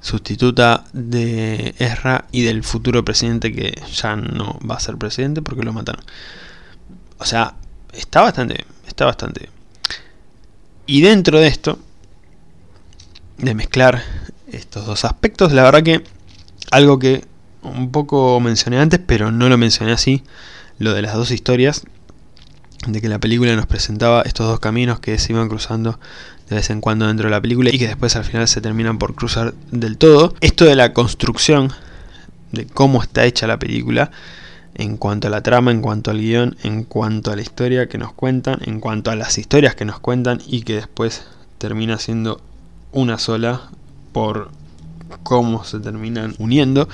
sustituta 0.01 0.85
de 0.93 1.75
Ezra 1.79 2.25
y 2.31 2.43
del 2.43 2.63
futuro 2.63 3.03
presidente 3.03 3.51
que 3.51 3.81
ya 3.93 4.15
no 4.15 4.59
va 4.69 4.75
a 4.75 4.79
ser 4.79 4.97
presidente 4.97 5.41
porque 5.41 5.63
lo 5.63 5.73
mataron. 5.73 6.03
O 7.17 7.25
sea, 7.25 7.55
está 7.93 8.21
bastante 8.21 8.65
está 8.97 9.05
bastante 9.05 9.49
Y 10.87 11.01
dentro 11.01 11.39
de 11.39 11.47
esto, 11.47 11.77
de 13.37 13.53
mezclar 13.53 14.01
estos 14.51 14.85
dos 14.85 15.05
aspectos, 15.05 15.51
la 15.53 15.63
verdad 15.63 15.83
que 15.83 16.03
algo 16.71 16.99
que 16.99 17.25
un 17.61 17.91
poco 17.91 18.39
mencioné 18.39 18.79
antes, 18.79 18.99
pero 19.05 19.31
no 19.31 19.49
lo 19.49 19.57
mencioné 19.57 19.91
así, 19.91 20.23
lo 20.79 20.93
de 20.93 21.01
las 21.01 21.13
dos 21.13 21.31
historias, 21.31 21.83
de 22.87 23.01
que 23.01 23.09
la 23.09 23.19
película 23.19 23.55
nos 23.55 23.65
presentaba 23.65 24.21
estos 24.21 24.47
dos 24.47 24.59
caminos 24.59 24.99
que 24.99 25.17
se 25.17 25.33
iban 25.33 25.49
cruzando 25.49 25.99
de 26.49 26.55
vez 26.55 26.69
en 26.69 26.79
cuando 26.79 27.07
dentro 27.07 27.27
de 27.27 27.31
la 27.31 27.41
película 27.41 27.69
y 27.73 27.79
que 27.79 27.87
después 27.87 28.15
al 28.15 28.23
final 28.23 28.47
se 28.47 28.61
terminan 28.61 28.97
por 28.97 29.15
cruzar 29.15 29.53
del 29.71 29.97
todo. 29.97 30.33
Esto 30.39 30.65
de 30.65 30.75
la 30.75 30.93
construcción, 30.93 31.73
de 32.51 32.65
cómo 32.65 33.01
está 33.01 33.25
hecha 33.25 33.47
la 33.47 33.59
película, 33.59 34.11
en 34.75 34.95
cuanto 34.97 35.27
a 35.27 35.31
la 35.31 35.41
trama, 35.41 35.71
en 35.71 35.81
cuanto 35.81 36.11
al 36.11 36.19
guion, 36.19 36.55
en 36.63 36.83
cuanto 36.83 37.31
a 37.31 37.35
la 37.35 37.41
historia 37.41 37.89
que 37.89 37.97
nos 37.97 38.13
cuentan, 38.13 38.59
en 38.63 38.79
cuanto 38.79 39.11
a 39.11 39.15
las 39.15 39.37
historias 39.37 39.75
que 39.75 39.85
nos 39.85 39.99
cuentan 39.99 40.39
y 40.45 40.61
que 40.61 40.75
después 40.75 41.25
termina 41.57 41.97
siendo 41.97 42.41
una 42.97 43.19
sola 43.19 43.69
por 44.11 44.49
cómo 45.23 45.63
se 45.63 45.79
terminan 45.79 46.35
uniendo, 46.39 46.89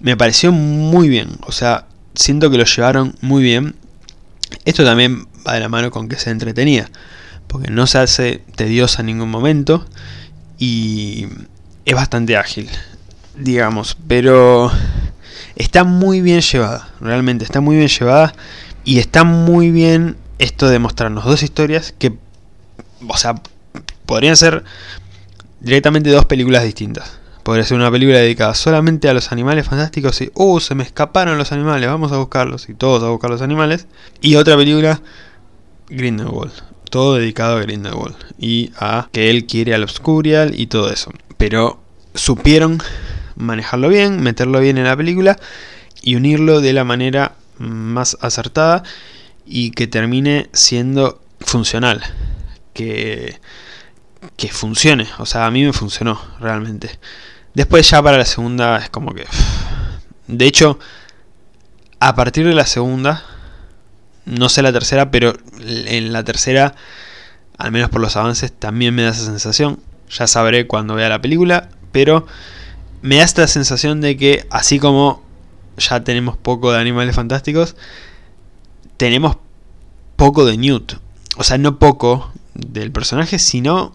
me 0.00 0.16
pareció 0.16 0.52
muy 0.52 1.08
bien. 1.08 1.38
O 1.46 1.52
sea, 1.52 1.86
siento 2.14 2.50
que 2.50 2.58
lo 2.58 2.64
llevaron 2.64 3.14
muy 3.20 3.42
bien. 3.42 3.76
Esto 4.64 4.84
también 4.84 5.26
va 5.46 5.54
de 5.54 5.60
la 5.60 5.68
mano 5.68 5.90
con 5.90 6.08
que 6.08 6.16
se 6.16 6.30
entretenía 6.30 6.90
porque 7.46 7.70
no 7.70 7.86
se 7.86 7.98
hace 7.98 8.42
tediosa 8.54 9.00
en 9.00 9.06
ningún 9.06 9.30
momento 9.30 9.84
y 10.56 11.26
es 11.84 11.94
bastante 11.94 12.36
ágil, 12.36 12.70
digamos, 13.36 13.96
pero 14.06 14.70
está 15.56 15.82
muy 15.82 16.20
bien 16.20 16.42
llevada, 16.42 16.88
realmente 17.00 17.44
está 17.44 17.60
muy 17.60 17.76
bien 17.76 17.88
llevada 17.88 18.32
y 18.84 19.00
está 19.00 19.24
muy 19.24 19.72
bien 19.72 20.16
esto 20.38 20.68
de 20.68 20.78
mostrarnos 20.78 21.24
dos 21.24 21.42
historias 21.42 21.92
que, 21.98 22.16
o 23.08 23.16
sea, 23.16 23.34
podrían 24.06 24.36
ser 24.36 24.64
directamente 25.60 26.10
dos 26.10 26.26
películas 26.26 26.64
distintas. 26.64 27.18
Podría 27.42 27.64
ser 27.64 27.78
una 27.78 27.90
película 27.90 28.18
dedicada 28.18 28.54
solamente 28.54 29.08
a 29.08 29.14
los 29.14 29.32
animales 29.32 29.66
fantásticos 29.66 30.20
y, 30.20 30.30
uh, 30.34 30.60
se 30.60 30.74
me 30.74 30.82
escaparon 30.82 31.38
los 31.38 31.52
animales, 31.52 31.88
vamos 31.88 32.12
a 32.12 32.18
buscarlos 32.18 32.68
y 32.68 32.74
todos 32.74 33.02
a 33.02 33.08
buscar 33.08 33.30
los 33.30 33.42
animales. 33.42 33.86
Y 34.20 34.36
otra 34.36 34.56
película, 34.56 35.00
Grindelwald 35.88 36.70
todo 36.90 37.14
dedicado 37.14 37.56
a 37.56 37.62
Grindelwald 37.62 38.16
y 38.38 38.72
a 38.76 39.08
que 39.12 39.30
él 39.30 39.46
quiere 39.46 39.74
al 39.74 39.84
Obscurial 39.84 40.58
y 40.58 40.66
todo 40.66 40.92
eso. 40.92 41.12
Pero 41.38 41.80
supieron 42.14 42.82
manejarlo 43.36 43.88
bien, 43.88 44.22
meterlo 44.22 44.60
bien 44.60 44.76
en 44.76 44.84
la 44.84 44.96
película 44.96 45.38
y 46.02 46.16
unirlo 46.16 46.60
de 46.60 46.72
la 46.72 46.84
manera 46.84 47.36
más 47.58 48.18
acertada 48.20 48.82
y 49.46 49.70
que 49.70 49.86
termine 49.86 50.50
siendo 50.52 51.22
funcional. 51.40 52.02
Que, 52.74 53.38
que 54.36 54.48
funcione. 54.48 55.06
O 55.18 55.26
sea, 55.26 55.46
a 55.46 55.50
mí 55.50 55.64
me 55.64 55.72
funcionó 55.72 56.20
realmente. 56.40 56.98
Después 57.54 57.88
ya 57.90 58.02
para 58.02 58.18
la 58.18 58.24
segunda 58.24 58.78
es 58.78 58.90
como 58.90 59.14
que... 59.14 59.26
De 60.26 60.46
hecho, 60.46 60.78
a 61.98 62.14
partir 62.14 62.46
de 62.46 62.54
la 62.54 62.66
segunda, 62.66 63.24
no 64.24 64.48
sé 64.48 64.62
la 64.62 64.72
tercera, 64.72 65.10
pero 65.10 65.34
en 65.58 66.12
la 66.12 66.24
tercera, 66.24 66.74
al 67.58 67.72
menos 67.72 67.90
por 67.90 68.00
los 68.00 68.16
avances, 68.16 68.52
también 68.52 68.94
me 68.94 69.02
da 69.02 69.10
esa 69.10 69.24
sensación. 69.24 69.80
Ya 70.08 70.26
sabré 70.26 70.66
cuando 70.66 70.94
vea 70.94 71.08
la 71.08 71.20
película, 71.20 71.68
pero 71.92 72.26
me 73.02 73.16
da 73.16 73.24
esta 73.24 73.46
sensación 73.46 74.00
de 74.00 74.16
que 74.16 74.46
así 74.50 74.78
como 74.78 75.22
ya 75.76 76.04
tenemos 76.04 76.36
poco 76.36 76.72
de 76.72 76.78
animales 76.78 77.16
fantásticos, 77.16 77.74
tenemos 78.96 79.36
poco 80.16 80.44
de 80.44 80.56
Newt. 80.56 80.94
O 81.36 81.44
sea, 81.44 81.58
no 81.58 81.78
poco 81.78 82.32
del 82.54 82.92
personaje, 82.92 83.38
sino 83.38 83.94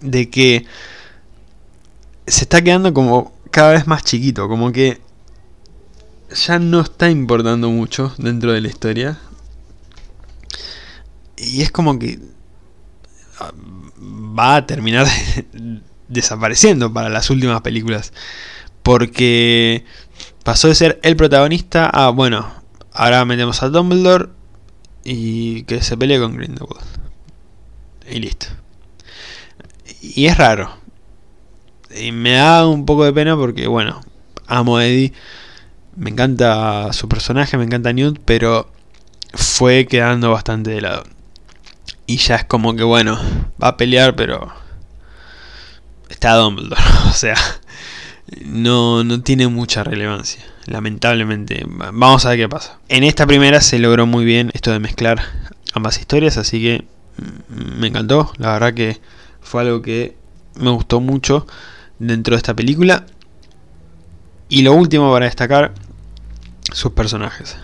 de 0.00 0.30
que 0.30 0.66
se 2.26 2.44
está 2.44 2.62
quedando 2.62 2.92
como 2.92 3.32
cada 3.50 3.72
vez 3.72 3.86
más 3.86 4.04
chiquito, 4.04 4.48
como 4.48 4.72
que 4.72 5.00
ya 6.46 6.58
no 6.58 6.80
está 6.80 7.10
importando 7.10 7.70
mucho 7.70 8.14
dentro 8.18 8.52
de 8.52 8.60
la 8.60 8.68
historia. 8.68 9.18
Y 11.36 11.62
es 11.62 11.70
como 11.70 11.98
que 11.98 12.18
ah, 13.40 13.52
va 14.38 14.56
a 14.56 14.66
terminar 14.66 15.06
desapareciendo 16.08 16.92
para 16.92 17.08
las 17.08 17.30
últimas 17.30 17.60
películas. 17.62 18.12
Porque 18.82 19.84
pasó 20.44 20.68
de 20.68 20.74
ser 20.74 21.00
el 21.02 21.16
protagonista 21.16 21.88
a, 21.88 22.10
bueno, 22.10 22.50
ahora 22.92 23.24
metemos 23.24 23.62
a 23.62 23.68
Dumbledore 23.68 24.30
y 25.04 25.62
que 25.64 25.82
se 25.82 25.96
pelee 25.96 26.20
con 26.20 26.36
Grindelwald. 26.36 26.86
Y 28.10 28.20
listo. 28.20 28.57
Y 30.00 30.26
es 30.26 30.36
raro. 30.36 30.70
Y 31.94 32.12
me 32.12 32.32
da 32.32 32.66
un 32.66 32.86
poco 32.86 33.04
de 33.04 33.12
pena 33.12 33.36
porque, 33.36 33.66
bueno, 33.66 34.00
amo 34.46 34.76
a 34.76 34.86
Eddie. 34.86 35.12
Me 35.96 36.10
encanta 36.10 36.92
su 36.92 37.08
personaje, 37.08 37.56
me 37.56 37.64
encanta 37.64 37.92
Newt, 37.92 38.20
pero 38.24 38.70
fue 39.34 39.86
quedando 39.86 40.30
bastante 40.30 40.70
de 40.70 40.80
lado. 40.80 41.04
Y 42.06 42.18
ya 42.18 42.36
es 42.36 42.44
como 42.44 42.74
que, 42.76 42.84
bueno, 42.84 43.18
va 43.62 43.68
a 43.68 43.76
pelear, 43.76 44.14
pero 44.16 44.52
está 46.08 46.34
Dumbledore. 46.34 46.80
O 47.08 47.12
sea, 47.12 47.34
no, 48.44 49.02
no 49.02 49.22
tiene 49.22 49.48
mucha 49.48 49.82
relevancia. 49.82 50.44
Lamentablemente. 50.66 51.64
Vamos 51.66 52.26
a 52.26 52.30
ver 52.30 52.38
qué 52.38 52.48
pasa. 52.48 52.78
En 52.88 53.02
esta 53.02 53.26
primera 53.26 53.60
se 53.60 53.78
logró 53.78 54.06
muy 54.06 54.24
bien 54.24 54.50
esto 54.54 54.70
de 54.70 54.78
mezclar 54.78 55.22
ambas 55.72 55.98
historias, 55.98 56.36
así 56.36 56.60
que 56.60 56.84
mm, 57.48 57.80
me 57.80 57.88
encantó. 57.88 58.32
La 58.36 58.52
verdad 58.52 58.74
que 58.74 59.00
fue 59.48 59.62
algo 59.62 59.80
que 59.80 60.14
me 60.56 60.70
gustó 60.70 61.00
mucho 61.00 61.46
dentro 61.98 62.34
de 62.34 62.36
esta 62.36 62.54
película. 62.54 63.06
Y 64.50 64.62
lo 64.62 64.74
último 64.74 65.10
para 65.10 65.24
destacar, 65.24 65.72
sus 66.72 66.92
personajes. 66.92 67.56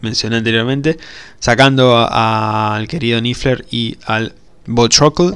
Mencioné 0.00 0.36
anteriormente, 0.36 0.98
sacando 1.40 2.06
al 2.08 2.86
querido 2.86 3.20
Niffler 3.20 3.66
y 3.70 3.98
al 4.06 4.34
Botrockle. 4.66 5.34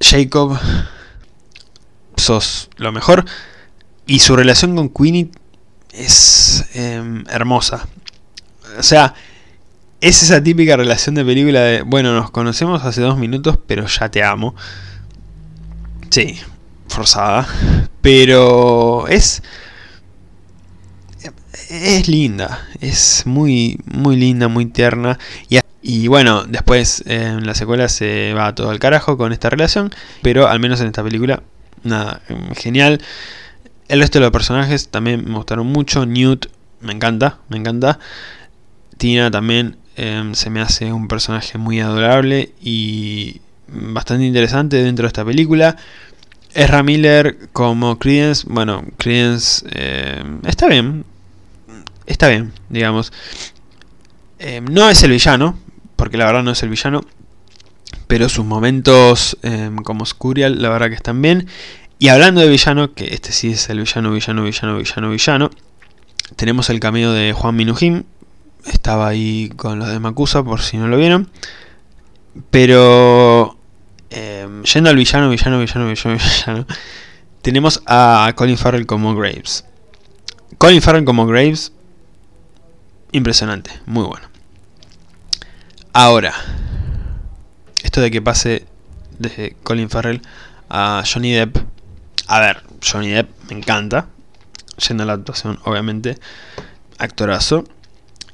Jacob, 0.00 0.58
sos 2.16 2.70
lo 2.76 2.90
mejor. 2.90 3.26
Y 4.06 4.20
su 4.20 4.36
relación 4.36 4.74
con 4.74 4.88
Queenie 4.88 5.30
es 5.92 6.64
em, 6.74 7.24
hermosa. 7.28 7.86
O 8.78 8.82
sea, 8.82 9.14
es 10.00 10.22
esa 10.22 10.42
típica 10.42 10.76
relación 10.76 11.14
de 11.14 11.24
película 11.24 11.60
de, 11.60 11.82
bueno, 11.82 12.14
nos 12.14 12.30
conocemos 12.30 12.84
hace 12.84 13.02
dos 13.02 13.18
minutos, 13.18 13.58
pero 13.66 13.86
ya 13.86 14.10
te 14.10 14.22
amo. 14.22 14.54
Sí, 16.10 16.40
forzada. 16.88 17.46
Pero 18.00 19.06
es. 19.08 19.42
Es 21.68 22.08
linda. 22.08 22.66
Es 22.80 23.24
muy, 23.26 23.78
muy 23.86 24.16
linda, 24.16 24.48
muy 24.48 24.66
tierna. 24.66 25.18
Y, 25.48 25.60
y 25.82 26.08
bueno, 26.08 26.44
después 26.44 27.04
en 27.06 27.46
la 27.46 27.54
secuela 27.54 27.88
se 27.88 28.34
va 28.34 28.54
todo 28.54 28.70
al 28.70 28.80
carajo 28.80 29.16
con 29.16 29.32
esta 29.32 29.50
relación. 29.50 29.92
Pero 30.22 30.48
al 30.48 30.58
menos 30.58 30.80
en 30.80 30.88
esta 30.88 31.04
película, 31.04 31.42
nada, 31.84 32.22
genial. 32.56 33.00
El 33.88 34.00
resto 34.00 34.18
de 34.18 34.24
los 34.24 34.32
personajes 34.32 34.88
también 34.88 35.24
me 35.24 35.36
gustaron 35.36 35.68
mucho. 35.68 36.06
Newt 36.06 36.46
me 36.80 36.92
encanta, 36.92 37.38
me 37.48 37.56
encanta. 37.56 38.00
Tina 38.98 39.30
también 39.30 39.76
em, 39.96 40.34
se 40.34 40.50
me 40.50 40.60
hace 40.60 40.92
un 40.92 41.08
personaje 41.08 41.56
muy 41.56 41.80
adorable 41.80 42.52
y 42.60 43.40
bastante 43.72 44.24
interesante 44.24 44.82
dentro 44.82 45.04
de 45.04 45.08
esta 45.08 45.24
película. 45.24 45.76
Ezra 46.52 46.82
Miller 46.82 47.48
como 47.52 47.98
Credence, 47.98 48.46
bueno, 48.48 48.84
Credence 48.96 49.64
eh, 49.72 50.22
está 50.46 50.66
bien, 50.66 51.04
está 52.06 52.28
bien, 52.28 52.52
digamos. 52.68 53.12
Eh, 54.38 54.60
no 54.60 54.88
es 54.88 55.02
el 55.02 55.12
villano, 55.12 55.58
porque 55.96 56.16
la 56.16 56.26
verdad 56.26 56.42
no 56.42 56.50
es 56.50 56.62
el 56.62 56.70
villano, 56.70 57.02
pero 58.06 58.28
sus 58.28 58.44
momentos 58.44 59.38
eh, 59.42 59.70
como 59.84 60.04
Scurial, 60.06 60.60
la 60.60 60.70
verdad 60.70 60.88
que 60.88 60.94
están 60.94 61.22
bien. 61.22 61.46
Y 61.98 62.08
hablando 62.08 62.40
de 62.40 62.48
villano, 62.48 62.94
que 62.94 63.14
este 63.14 63.30
sí 63.32 63.50
es 63.50 63.68
el 63.68 63.80
villano, 63.80 64.10
villano, 64.10 64.42
villano, 64.42 64.78
villano, 64.78 65.10
villano, 65.10 65.50
tenemos 66.34 66.70
el 66.70 66.80
cameo 66.80 67.12
de 67.12 67.32
Juan 67.32 67.54
Minujim, 67.54 68.04
estaba 68.64 69.08
ahí 69.08 69.50
con 69.56 69.78
los 69.78 69.88
de 69.88 70.00
Makusa, 70.00 70.42
por 70.42 70.62
si 70.62 70.78
no 70.78 70.88
lo 70.88 70.96
vieron. 70.96 71.28
Pero 72.50 73.59
Em, 74.10 74.64
yendo 74.64 74.90
al 74.90 74.96
villano, 74.96 75.30
villano, 75.30 75.60
villano, 75.60 75.88
villano, 75.88 76.18
villano, 76.18 76.66
tenemos 77.42 77.82
a 77.86 78.32
Colin 78.34 78.58
Farrell 78.58 78.86
como 78.86 79.14
Graves. 79.14 79.64
Colin 80.58 80.82
Farrell 80.82 81.04
como 81.04 81.26
Graves, 81.26 81.72
impresionante, 83.12 83.70
muy 83.86 84.04
bueno. 84.04 84.28
Ahora, 85.92 86.34
esto 87.82 88.00
de 88.00 88.10
que 88.10 88.20
pase 88.20 88.66
desde 89.18 89.56
Colin 89.62 89.90
Farrell 89.90 90.22
a 90.68 91.02
Johnny 91.10 91.32
Depp. 91.32 91.58
A 92.26 92.40
ver, 92.40 92.62
Johnny 92.84 93.10
Depp 93.10 93.28
me 93.48 93.58
encanta. 93.58 94.08
Yendo 94.88 95.02
a 95.02 95.06
la 95.06 95.12
actuación, 95.14 95.58
obviamente. 95.64 96.18
Actorazo. 96.98 97.64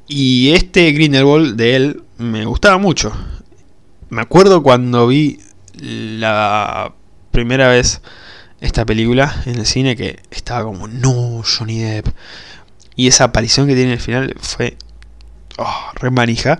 Y 0.06 0.50
este 0.52 0.92
Grindelwald 0.92 1.56
de 1.56 1.76
él 1.76 2.02
me 2.18 2.44
gustaba 2.44 2.78
mucho. 2.78 3.12
Me 4.08 4.22
acuerdo 4.22 4.62
cuando 4.62 5.08
vi 5.08 5.40
la 5.80 6.92
primera 7.30 7.68
vez 7.68 8.00
esta 8.60 8.84
película 8.86 9.42
en 9.44 9.56
el 9.58 9.66
cine 9.66 9.96
que 9.96 10.20
estaba 10.30 10.64
como, 10.64 10.88
no, 10.88 11.42
Johnny 11.42 11.80
Depp. 11.80 12.08
Y 12.94 13.08
esa 13.08 13.24
aparición 13.24 13.66
que 13.66 13.74
tiene 13.74 13.92
al 13.92 14.00
final 14.00 14.34
fue 14.40 14.76
oh, 15.58 15.90
re 15.94 16.10
manija. 16.10 16.58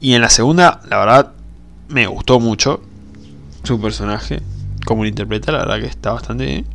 Y 0.00 0.14
en 0.14 0.20
la 0.20 0.30
segunda, 0.30 0.80
la 0.88 0.98
verdad, 0.98 1.32
me 1.88 2.06
gustó 2.06 2.40
mucho 2.40 2.82
su 3.62 3.80
personaje, 3.80 4.42
como 4.84 5.02
lo 5.02 5.08
interpreta, 5.08 5.52
la 5.52 5.58
verdad 5.58 5.80
que 5.80 5.86
está 5.86 6.12
bastante 6.12 6.44
bien. 6.44 6.66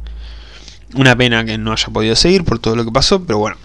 Una 0.95 1.15
pena 1.15 1.45
que 1.45 1.57
no 1.57 1.71
haya 1.71 1.87
podido 1.89 2.15
seguir 2.15 2.43
por 2.43 2.59
todo 2.59 2.75
lo 2.75 2.83
que 2.83 2.91
pasó, 2.91 3.23
pero 3.23 3.37
bueno, 3.37 3.57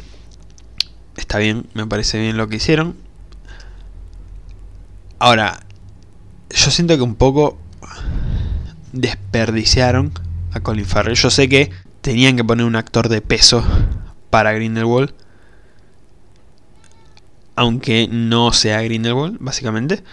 está 1.17 1.39
bien, 1.39 1.67
me 1.73 1.87
parece 1.87 2.21
bien 2.21 2.37
lo 2.37 2.49
que 2.49 2.57
hicieron. 2.57 2.97
Ahora, 5.19 5.61
yo 6.55 6.71
siento 6.71 6.97
que 6.97 7.03
un 7.03 7.17
poco 7.17 7.59
desperdiciaron 8.93 10.13
a 10.53 10.61
Colin 10.61 10.87
Farrell. 10.87 11.17
Yo 11.17 11.31
sé 11.31 11.49
que 11.49 11.71
tenían 12.01 12.37
que 12.37 12.45
poner 12.45 12.65
un 12.65 12.77
actor 12.77 13.09
de 13.09 13.21
peso 13.21 13.65
para 14.31 14.53
Grindelwald. 14.53 15.13
Aunque 17.57 18.09
no 18.09 18.53
sea 18.53 18.83
Grindelwald, 18.83 19.39
básicamente. 19.41 20.05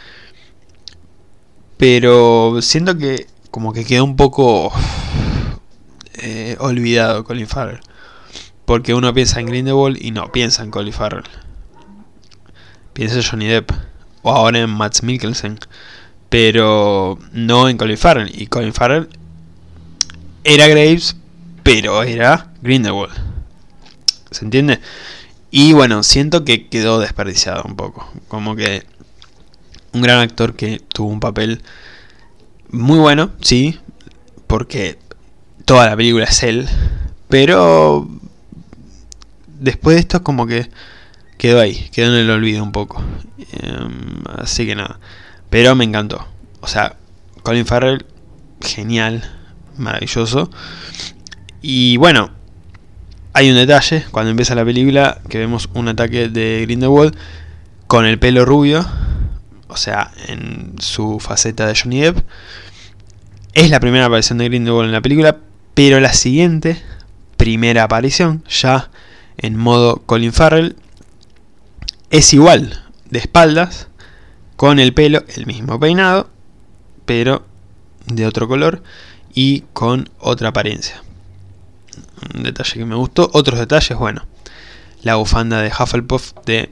Pero 1.78 2.62
siento 2.62 2.98
que 2.98 3.28
como 3.52 3.74
que 3.74 3.86
quedó 3.86 4.04
un 4.04 4.16
poco 4.16 4.72
eh, 6.16 6.56
olvidado 6.60 7.24
Colin 7.24 7.48
Farrell. 7.48 7.82
Porque 8.66 8.94
uno 8.94 9.14
piensa 9.14 9.40
en 9.40 9.48
Grindelwald 9.48 9.98
y 10.00 10.12
no 10.12 10.32
piensa 10.32 10.64
en 10.64 10.72
Colin 10.72 10.94
Farrell. 10.94 11.24
Piensa 12.94 13.18
en 13.18 13.24
Johnny 13.24 13.48
Depp. 13.48 13.72
O 14.24 14.32
ahora 14.32 14.60
en 14.60 14.70
Matt 14.70 15.02
Mikkelsen 15.02 15.60
pero 16.32 17.20
no 17.34 17.68
en 17.68 17.76
Colin 17.76 17.98
Farrell. 17.98 18.32
Y 18.34 18.48
Colin 18.48 18.74
Farrell 18.74 19.10
era 20.46 20.70
Graves, 20.70 21.18
pero 21.62 22.04
era 22.04 22.54
Grindelwald. 22.62 23.14
¿Se 24.32 24.46
entiende? 24.46 24.80
Y 25.52 25.74
bueno, 25.74 26.04
siento 26.04 26.46
que 26.46 26.70
quedó 26.70 27.00
desperdiciado 27.00 27.64
un 27.66 27.76
poco. 27.76 28.10
Como 28.30 28.56
que 28.56 28.86
un 29.92 30.02
gran 30.02 30.20
actor 30.20 30.56
que 30.56 30.80
tuvo 30.80 31.10
un 31.10 31.20
papel 31.20 31.62
muy 32.70 32.98
bueno, 32.98 33.32
sí, 33.42 33.78
porque 34.48 34.98
toda 35.66 35.90
la 35.90 35.98
película 35.98 36.24
es 36.24 36.44
él, 36.44 36.66
pero 37.28 38.10
después 39.60 39.98
de 39.98 40.00
esto 40.00 40.24
como 40.24 40.48
que 40.48 40.70
quedó 41.38 41.60
ahí, 41.60 41.90
quedó 41.92 42.14
en 42.14 42.22
el 42.22 42.30
olvido 42.30 42.64
un 42.64 42.72
poco. 42.72 43.04
Em, 43.52 44.24
así 44.38 44.66
que 44.66 44.76
nada. 44.76 44.98
Pero 45.52 45.76
me 45.76 45.84
encantó. 45.84 46.26
O 46.62 46.68
sea, 46.68 46.96
Colin 47.44 47.66
Farrell, 47.66 48.06
genial, 48.62 49.30
maravilloso. 49.78 50.50
Y 51.62 51.98
bueno, 51.98 52.32
hay 53.34 53.50
un 53.50 53.58
detalle 53.58 54.06
cuando 54.12 54.32
empieza 54.32 54.56
la 54.56 54.64
película 54.64 55.20
que 55.30 55.38
vemos 55.38 55.70
un 55.74 55.90
ataque 55.90 56.30
de 56.30 56.62
Grindelwald 56.66 57.18
con 57.88 58.06
el 58.06 58.18
pelo 58.18 58.46
rubio, 58.46 58.88
o 59.68 59.76
sea, 59.76 60.12
en 60.28 60.76
su 60.80 61.20
faceta 61.20 61.68
de 61.68 61.76
Johnny 61.76 62.00
Depp. 62.00 62.20
Es 63.54 63.70
la 63.70 63.82
primera 63.82 64.06
aparición 64.06 64.38
de 64.38 64.46
Grindelwald 64.46 64.88
en 64.88 64.94
la 64.94 65.02
película, 65.02 65.38
pero 65.74 66.00
la 66.00 66.14
siguiente, 66.14 66.82
primera 67.36 67.84
aparición, 67.84 68.46
ya 68.48 68.90
en 69.38 69.58
modo 69.58 69.98
Colin 70.06 70.32
Farrell, 70.32 70.78
es 72.10 72.34
igual, 72.34 72.86
de 73.10 73.20
espaldas, 73.20 73.90
con 74.56 74.80
el 74.80 74.94
pelo, 74.94 75.24
el 75.36 75.46
mismo 75.46 75.80
peinado, 75.80 76.30
pero 77.06 77.46
de 78.06 78.26
otro 78.26 78.48
color 78.48 78.84
y 79.34 79.64
con 79.74 80.10
otra 80.20 80.50
apariencia. 80.50 81.02
Un 82.36 82.44
detalle 82.44 82.74
que 82.74 82.86
me 82.86 82.96
gustó. 82.96 83.30
Otros 83.34 83.60
detalles, 83.60 83.98
bueno, 83.98 84.26
la 85.02 85.16
bufanda 85.16 85.62
de 85.62 85.70
Hufflepuff 85.70 86.34
de 86.46 86.70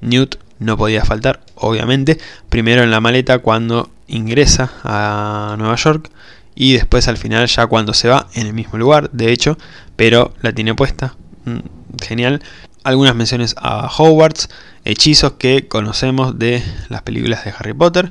Newt 0.00 0.36
no 0.58 0.76
podía 0.76 1.04
faltar, 1.04 1.40
obviamente. 1.54 2.18
Primero 2.48 2.82
en 2.82 2.90
la 2.90 3.00
maleta 3.00 3.38
cuando 3.38 3.90
ingresa 4.06 4.72
a 4.82 5.54
Nueva 5.58 5.76
York 5.76 6.10
y 6.54 6.72
después 6.72 7.06
al 7.08 7.16
final 7.16 7.46
ya 7.46 7.66
cuando 7.66 7.94
se 7.94 8.08
va 8.08 8.28
en 8.34 8.46
el 8.46 8.54
mismo 8.54 8.78
lugar, 8.78 9.10
de 9.12 9.32
hecho, 9.32 9.56
pero 9.96 10.34
la 10.40 10.52
tiene 10.52 10.74
puesta. 10.74 11.14
Mm, 11.44 11.58
genial. 12.02 12.42
Algunas 12.84 13.14
menciones 13.14 13.54
a 13.58 13.86
Hogwarts, 13.86 14.48
hechizos 14.88 15.32
que 15.32 15.68
conocemos 15.68 16.38
de 16.38 16.62
las 16.88 17.02
películas 17.02 17.44
de 17.44 17.52
Harry 17.56 17.74
Potter. 17.74 18.10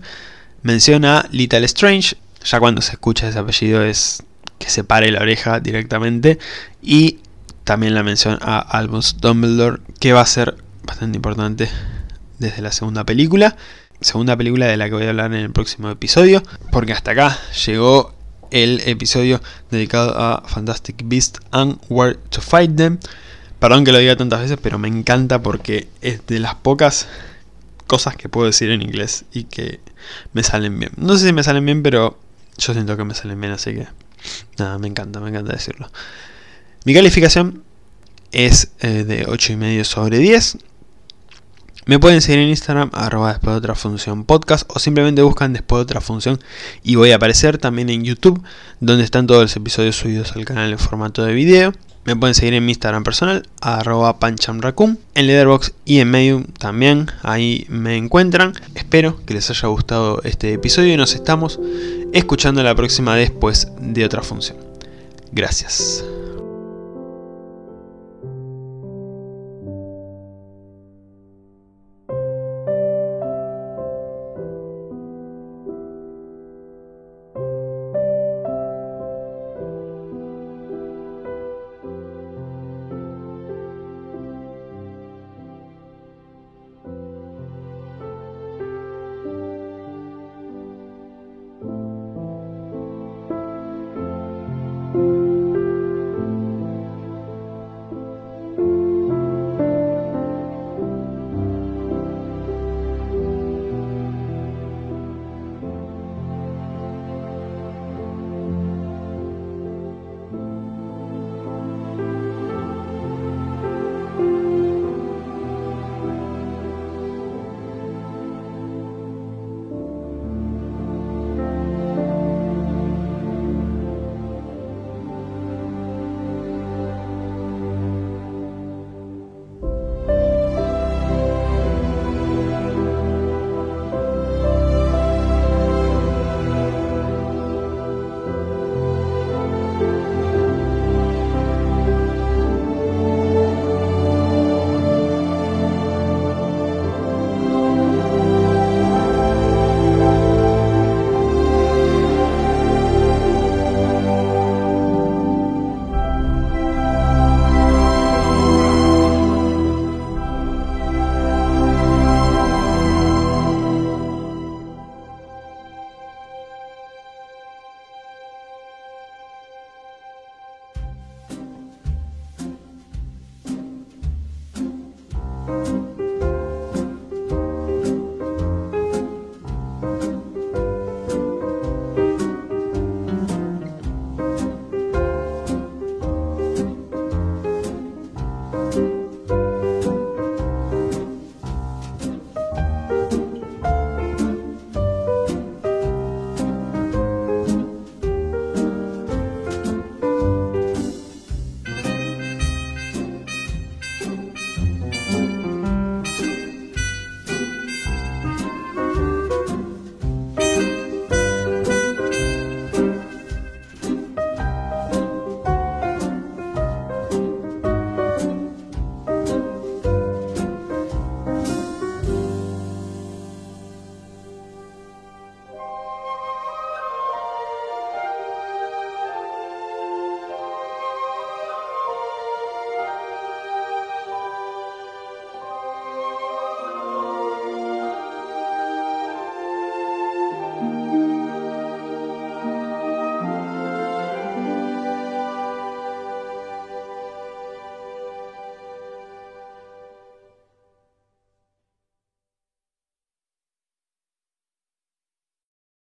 Menciona 0.62 1.28
Little 1.32 1.66
Strange, 1.66 2.16
ya 2.46 2.60
cuando 2.60 2.82
se 2.82 2.92
escucha 2.92 3.28
ese 3.28 3.40
apellido 3.40 3.84
es 3.84 4.24
que 4.60 4.70
se 4.70 4.84
pare 4.84 5.12
la 5.12 5.22
oreja 5.22 5.60
directamente. 5.60 6.38
Y 6.82 7.20
también 7.64 7.96
la 7.96 8.04
mención 8.04 8.38
a 8.42 8.60
Albus 8.60 9.18
Dumbledore, 9.20 9.82
que 10.00 10.14
va 10.14 10.22
a 10.22 10.26
ser 10.28 10.56
bastante 10.84 11.18
importante 11.18 11.68
desde 12.38 12.62
la 12.62 12.72
segunda 12.72 13.04
película. 13.04 13.58
Segunda 14.00 14.38
película 14.38 14.68
de 14.68 14.78
la 14.78 14.86
que 14.86 14.94
voy 14.94 15.06
a 15.06 15.10
hablar 15.10 15.34
en 15.34 15.40
el 15.40 15.52
próximo 15.52 15.90
episodio, 15.90 16.44
porque 16.72 16.94
hasta 16.94 17.12
acá 17.12 17.40
llegó 17.66 18.14
el 18.52 18.82
episodio 18.86 19.42
dedicado 19.72 20.16
a 20.16 20.44
Fantastic 20.46 21.02
Beasts 21.06 21.40
and 21.50 21.80
Where 21.90 22.20
to 22.30 22.40
Fight 22.40 22.76
Them. 22.76 23.00
Perdón 23.60 23.86
que 23.86 23.92
lo 23.92 23.98
diga 23.98 24.16
tantas 24.16 24.42
veces, 24.42 24.58
pero 24.62 24.78
me 24.78 24.88
encanta 24.88 25.42
porque 25.42 25.88
es 26.02 26.26
de 26.28 26.40
las 26.40 26.56
pocas 26.56 27.08
cosas 27.88 28.16
que 28.16 28.30
puedo 28.30 28.46
decir 28.46 28.70
en 28.70 28.82
inglés 28.82 29.26
y 29.32 29.46
que 29.46 29.80
me 30.34 30.44
salen 30.44 30.78
bien. 30.78 30.92
No 30.98 31.18
sé 31.18 31.28
si 31.28 31.34
me 31.34 31.44
salen 31.44 31.66
bien, 31.66 31.82
pero 31.82 32.20
yo 32.58 32.74
siento 32.74 32.96
que 32.98 33.04
me 33.04 33.16
salen 33.16 33.40
bien, 33.40 33.54
así 33.54 33.74
que 33.74 33.88
nada, 34.60 34.78
me 34.78 34.88
encanta, 34.88 35.20
me 35.20 35.30
encanta 35.30 35.54
decirlo. 35.54 35.90
Mi 36.86 36.94
calificación 36.94 37.64
es 38.32 38.72
eh, 38.80 39.04
de 39.04 39.26
8,5 39.26 39.84
sobre 39.84 40.20
10. 40.20 40.58
Me 41.86 42.00
pueden 42.00 42.22
seguir 42.22 42.42
en 42.42 42.50
Instagram, 42.50 42.92
arroba 42.94 43.30
después 43.30 43.54
de 43.54 43.58
otra 43.60 43.74
función 43.74 44.26
podcast, 44.26 44.70
o 44.74 44.78
simplemente 44.78 45.22
buscan 45.22 45.54
después 45.54 45.80
de 45.80 45.84
otra 45.84 46.02
función 46.02 46.38
y 46.84 46.96
voy 46.96 47.12
a 47.12 47.16
aparecer 47.16 47.58
también 47.58 47.90
en 47.90 48.04
YouTube, 48.04 48.44
donde 48.82 49.06
están 49.06 49.26
todos 49.26 49.42
los 49.42 49.56
episodios 49.56 49.96
subidos 49.96 50.36
al 50.36 50.44
canal 50.44 50.70
en 50.70 50.78
formato 50.78 51.24
de 51.24 51.34
video. 51.34 51.74
Me 52.08 52.16
pueden 52.16 52.36
seguir 52.36 52.54
en 52.54 52.66
mi 52.66 52.72
Instagram 52.72 53.04
personal, 53.04 53.46
arroba 53.60 54.18
panchamracum, 54.18 54.96
en 55.14 55.28
Leatherbox 55.28 55.74
y 55.84 56.00
en 56.00 56.10
Medium 56.10 56.46
también, 56.58 57.12
ahí 57.22 57.66
me 57.68 57.98
encuentran. 57.98 58.54
Espero 58.76 59.20
que 59.26 59.34
les 59.34 59.50
haya 59.50 59.68
gustado 59.68 60.22
este 60.24 60.54
episodio 60.54 60.94
y 60.94 60.96
nos 60.96 61.16
estamos 61.16 61.60
escuchando 62.14 62.64
la 62.64 62.76
próxima 62.76 63.18
después 63.18 63.68
de 63.82 64.06
otra 64.06 64.22
función. 64.22 64.56
Gracias. 65.34 66.06